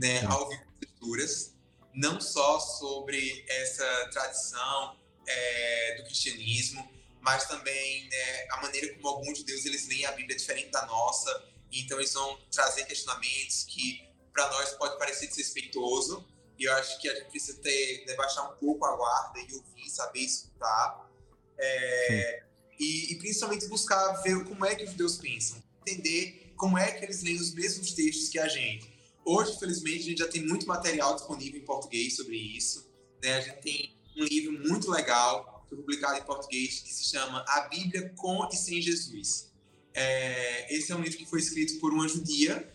[0.00, 0.24] né?
[0.24, 1.54] A ouvir coisas duras,
[1.94, 6.88] não só sobre essa tradição é, do cristianismo,
[7.20, 11.44] mas também né, a maneira como alguns judeus eles leem a Bíblia diferente da nossa,
[11.70, 16.26] então eles vão trazer questionamentos que para nós pode parecer desrespeitoso,
[16.58, 19.54] e eu acho que a gente precisa ter, né, baixar um pouco a guarda e
[19.54, 21.10] ouvir, saber escutar.
[21.58, 22.42] É,
[22.78, 27.04] e, e, principalmente buscar ver como é que os judeus pensam, entender como é que
[27.04, 28.89] eles leem os mesmos textos que a gente.
[29.32, 32.90] Hoje, felizmente, a gente já tem muito material disponível em português sobre isso.
[33.22, 33.34] Né?
[33.34, 38.12] A gente tem um livro muito legal, publicado em português, que se chama A Bíblia
[38.16, 39.52] com e Sem Jesus.
[39.94, 42.68] É, esse é um livro que foi escrito por uma judia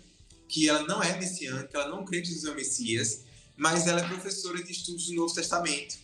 [0.47, 3.25] que ela não é messiânica, ela não crê que Jesus é o Messias,
[3.57, 5.97] mas ela é professora de estudos do Novo Testamento.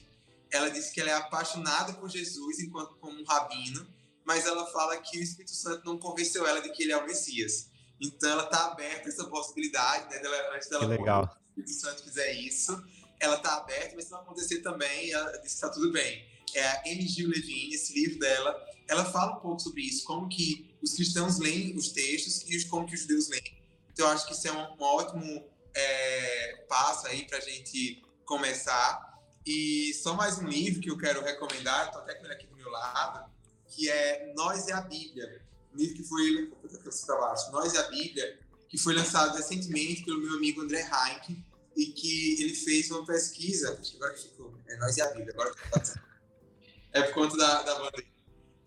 [0.51, 3.87] Ela disse que ela é apaixonada por Jesus enquanto como um rabino,
[4.25, 7.07] mas ela fala que o Espírito Santo não convenceu ela de que ele é o
[7.07, 7.70] Messias.
[8.01, 10.19] Então ela está aberta a essa possibilidade, né?
[10.19, 11.23] Dela, antes dela que legal.
[11.23, 12.83] o Espírito Santo fizer isso,
[13.19, 16.25] ela está aberta, mas se não acontecer também, ela disse que está tudo bem.
[16.55, 20.27] É a Amy Gil Levine, esse livro dela, ela fala um pouco sobre isso, como
[20.27, 23.61] que os cristãos leem os textos e como que os judeus leem.
[23.93, 28.03] Então, eu acho que isso é um, um ótimo é, passo aí para a gente
[28.25, 29.11] começar.
[29.45, 32.55] E só mais um livro que eu quero recomendar, estou até com ele aqui do
[32.55, 33.31] meu lado,
[33.67, 35.41] que é Nós e a Bíblia.
[35.73, 36.51] Um livro que foi.
[37.51, 41.43] Nós e a Bíblia, que foi lançado recentemente pelo meu amigo André Heinck,
[41.75, 43.79] e que ele fez uma pesquisa.
[43.95, 44.53] Agora que ficou.
[44.67, 45.53] É Nós e a Bíblia, agora
[46.93, 48.11] É por conta da, da bandeira.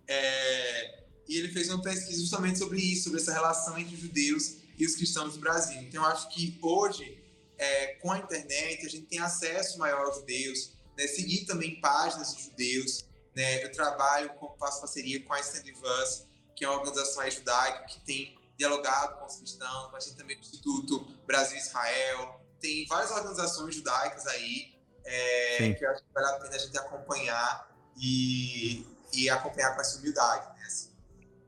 [0.06, 4.56] É, e ele fez uma pesquisa justamente sobre isso, sobre essa relação entre os judeus
[4.78, 5.80] e os cristãos do Brasil.
[5.82, 7.22] Então, eu acho que hoje,
[7.56, 12.34] é, com a internet, a gente tem acesso maior aos judeus, né, seguir também páginas
[12.36, 13.06] de judeus.
[13.34, 18.00] Né, eu trabalho, faço parceria com a Stand Us, que é uma organização judaica que
[18.00, 24.26] tem dialogado com os cristãos, mas tem também o Instituto Brasil-Israel, tem várias organizações judaicas
[24.26, 24.74] aí
[25.04, 29.80] é, que eu acho que vale a pena a gente acompanhar e, e acompanhar com
[29.80, 30.90] essa humildade, né, assim,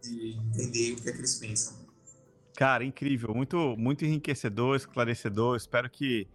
[0.02, 1.74] de entender o que, é que eles pensam.
[2.54, 5.56] Cara, incrível, muito, muito enriquecedor, esclarecedor.
[5.56, 6.28] Espero que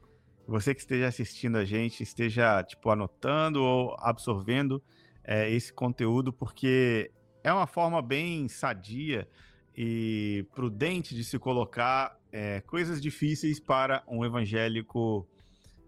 [0.47, 4.84] você que esteja assistindo a gente esteja tipo anotando ou absorvendo
[5.24, 7.11] é, esse conteúdo, porque
[7.43, 9.27] é uma forma bem sadia
[9.75, 15.27] e prudente de se colocar é, coisas difíceis para um evangélico,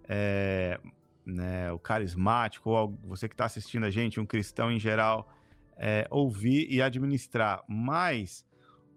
[0.08, 0.80] é,
[1.26, 5.32] né, o carismático, ou você que está assistindo a gente, um cristão em geral,
[5.78, 7.64] é, ouvir e administrar.
[7.68, 8.46] Mas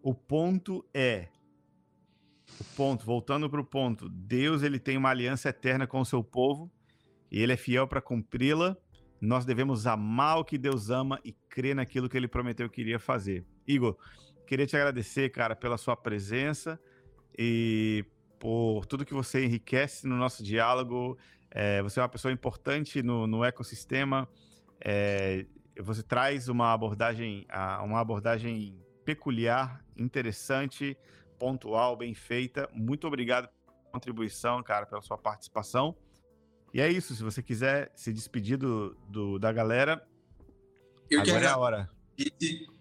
[0.03, 1.29] o ponto é,
[2.61, 6.23] o ponto, voltando para o ponto, Deus ele tem uma aliança eterna com o seu
[6.23, 6.71] povo
[7.31, 8.77] e ele é fiel para cumpri-la.
[9.27, 12.99] Nós devemos amar o que Deus ama e crer naquilo que ele prometeu que iria
[12.99, 13.45] fazer.
[13.67, 13.97] Igor,
[14.47, 16.81] queria te agradecer, cara, pela sua presença
[17.37, 18.05] e
[18.39, 21.19] por tudo que você enriquece no nosso diálogo.
[21.51, 24.29] É, você é uma pessoa importante no, no ecossistema.
[24.81, 25.45] É,
[25.81, 27.47] você traz uma abordagem,
[27.83, 30.97] uma abordagem peculiar, interessante,
[31.37, 32.69] pontual, bem feita.
[32.73, 35.97] Muito obrigado pela contribuição, cara, pela sua participação.
[36.73, 37.15] E é isso.
[37.15, 40.07] Se você quiser se despedir do, do da galera,
[41.11, 41.47] eu agora quero...
[41.47, 41.91] é a hora.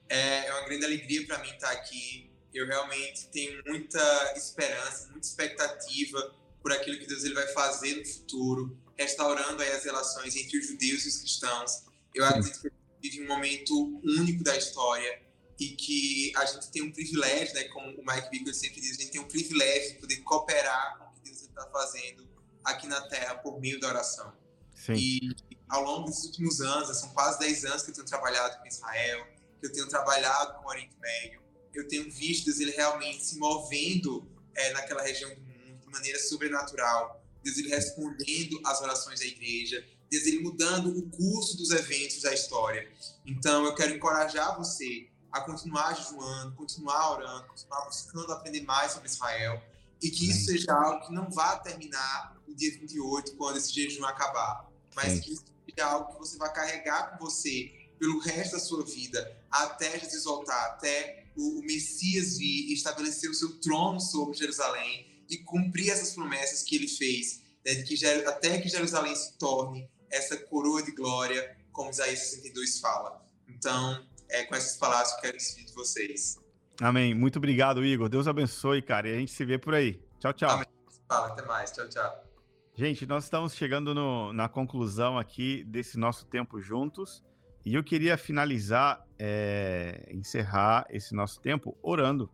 [0.10, 2.30] É, é uma grande alegria para mim estar aqui.
[2.54, 8.06] Eu realmente tenho muita esperança, muita expectativa por aquilo que Deus ele vai fazer no
[8.06, 11.84] futuro, restaurando as relações entre os judeus e os cristãos.
[12.14, 12.72] Eu acredito que
[13.02, 15.22] vive um momento único da história
[15.60, 19.02] e que a gente tem um privilégio, né, como o Mike Bickle sempre diz, a
[19.02, 22.28] gente tem um privilégio de poder cooperar com o que Deus está fazendo
[22.66, 24.34] aqui na Terra por meio da oração.
[24.74, 24.93] Sim.
[24.93, 25.36] E
[25.70, 29.28] ao longo desses últimos anos, são quase 10 anos que eu tenho trabalhado com Israel,
[29.59, 31.41] que eu tenho trabalhado com o Oriente Médio,
[31.74, 36.20] eu tenho visto Deus ele realmente se movendo é, naquela região do mundo de maneira
[36.20, 42.22] sobrenatural, Deus ele respondendo às orações da igreja, Deus ele mudando o curso dos eventos
[42.22, 42.89] da história.
[43.26, 49.09] Então eu quero encorajar você a continuar jejuando, continuar orando, continuar buscando aprender mais sobre
[49.09, 49.61] Israel
[50.01, 54.06] e que isso seja algo que não vá terminar no dia 28, quando esse jejum
[54.06, 58.60] acabar, mas que isso seja algo que você vai carregar com você pelo resto da
[58.60, 64.38] sua vida, até Jesus voltar, até o, Messias vir e estabelecer o seu trono sobre
[64.38, 69.89] Jerusalém e cumprir essas promessas que ele fez, né, que, até que Jerusalém se torne
[70.10, 73.26] essa coroa de glória, como Isaías 62 fala.
[73.47, 76.39] Então, é, com essas palavras que eu quero despedir de vocês.
[76.80, 77.14] Amém.
[77.14, 78.08] Muito obrigado, Igor.
[78.08, 79.10] Deus abençoe, cara.
[79.10, 80.01] E a gente se vê por aí.
[80.20, 80.49] Tchau, tchau.
[80.49, 80.68] Amém.
[81.08, 81.72] Fala, até mais.
[81.72, 82.35] Tchau, tchau.
[82.78, 87.23] Gente, nós estamos chegando no, na conclusão aqui desse nosso tempo juntos.
[87.65, 92.30] E eu queria finalizar, é, encerrar esse nosso tempo orando.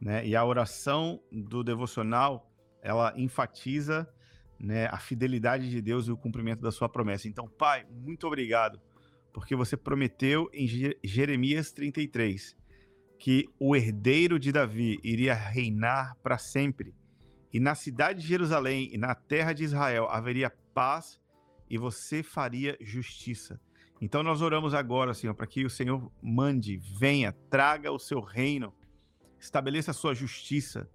[0.00, 0.26] Né?
[0.26, 4.08] E a oração do devocional, ela enfatiza
[4.58, 7.28] né, a fidelidade de Deus e o cumprimento da sua promessa.
[7.28, 8.80] Então, Pai, muito obrigado
[9.34, 10.66] porque você prometeu em
[11.04, 12.56] Jeremias 33
[13.18, 16.94] que o herdeiro de Davi iria reinar para sempre.
[17.54, 21.20] E na cidade de Jerusalém e na terra de Israel haveria paz
[21.70, 23.60] e você faria justiça.
[24.00, 28.74] Então nós oramos agora, Senhor, para que o Senhor mande, venha, traga o seu reino,
[29.38, 30.90] estabeleça a sua justiça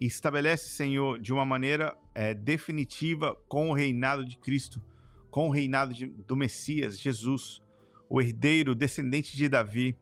[0.00, 4.82] e estabelece, Senhor, de uma maneira é, definitiva com o reinado de Cristo,
[5.30, 7.62] com o reinado de, do Messias, Jesus
[8.10, 9.96] o herdeiro, descendente de Davi.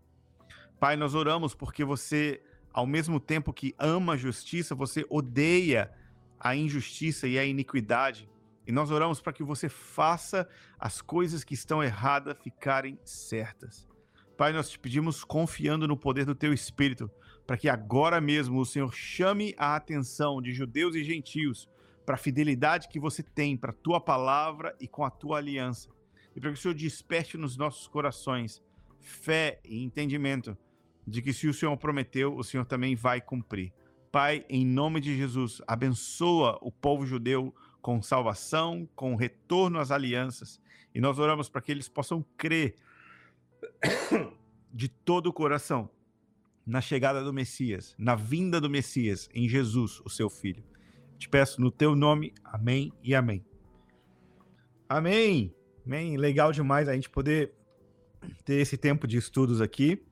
[0.80, 2.40] Pai, nós oramos porque você
[2.72, 5.90] ao mesmo tempo que ama a justiça, você odeia
[6.38, 8.28] a injustiça e a iniquidade.
[8.66, 10.48] E nós oramos para que você faça
[10.78, 13.88] as coisas que estão erradas ficarem certas.
[14.36, 17.10] Pai, nós te pedimos confiando no poder do teu espírito,
[17.46, 21.68] para que agora mesmo o Senhor chame a atenção de judeus e gentios
[22.04, 25.88] para a fidelidade que você tem para a tua palavra e com a tua aliança.
[26.36, 28.62] E para que o Senhor desperte nos nossos corações
[29.00, 30.56] fé e entendimento
[31.09, 33.72] de que se o Senhor prometeu, o Senhor também vai cumprir.
[34.12, 40.61] Pai, em nome de Jesus, abençoa o povo judeu com salvação, com retorno às alianças.
[40.94, 42.76] E nós oramos para que eles possam crer
[44.72, 45.90] de todo o coração
[46.66, 50.62] na chegada do Messias, na vinda do Messias, em Jesus, o seu filho.
[51.18, 53.44] Te peço no teu nome, amém e amém.
[54.88, 55.54] Amém.
[55.84, 56.16] Amém.
[56.16, 57.52] Legal demais a gente poder
[58.44, 60.02] ter esse tempo de estudos aqui.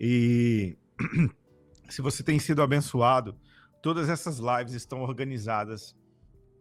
[0.00, 0.76] E
[1.88, 3.36] se você tem sido abençoado,
[3.82, 5.96] todas essas lives estão organizadas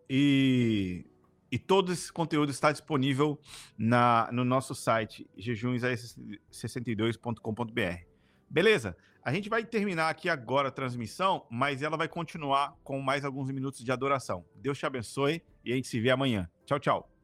[0.09, 1.05] E,
[1.51, 3.39] e todo esse conteúdo está disponível
[3.79, 8.05] na, no nosso site, jejuns62.com.br.
[8.49, 8.97] Beleza?
[9.23, 13.51] A gente vai terminar aqui agora a transmissão, mas ela vai continuar com mais alguns
[13.51, 14.45] minutos de adoração.
[14.57, 16.51] Deus te abençoe e a gente se vê amanhã.
[16.65, 17.20] Tchau, tchau.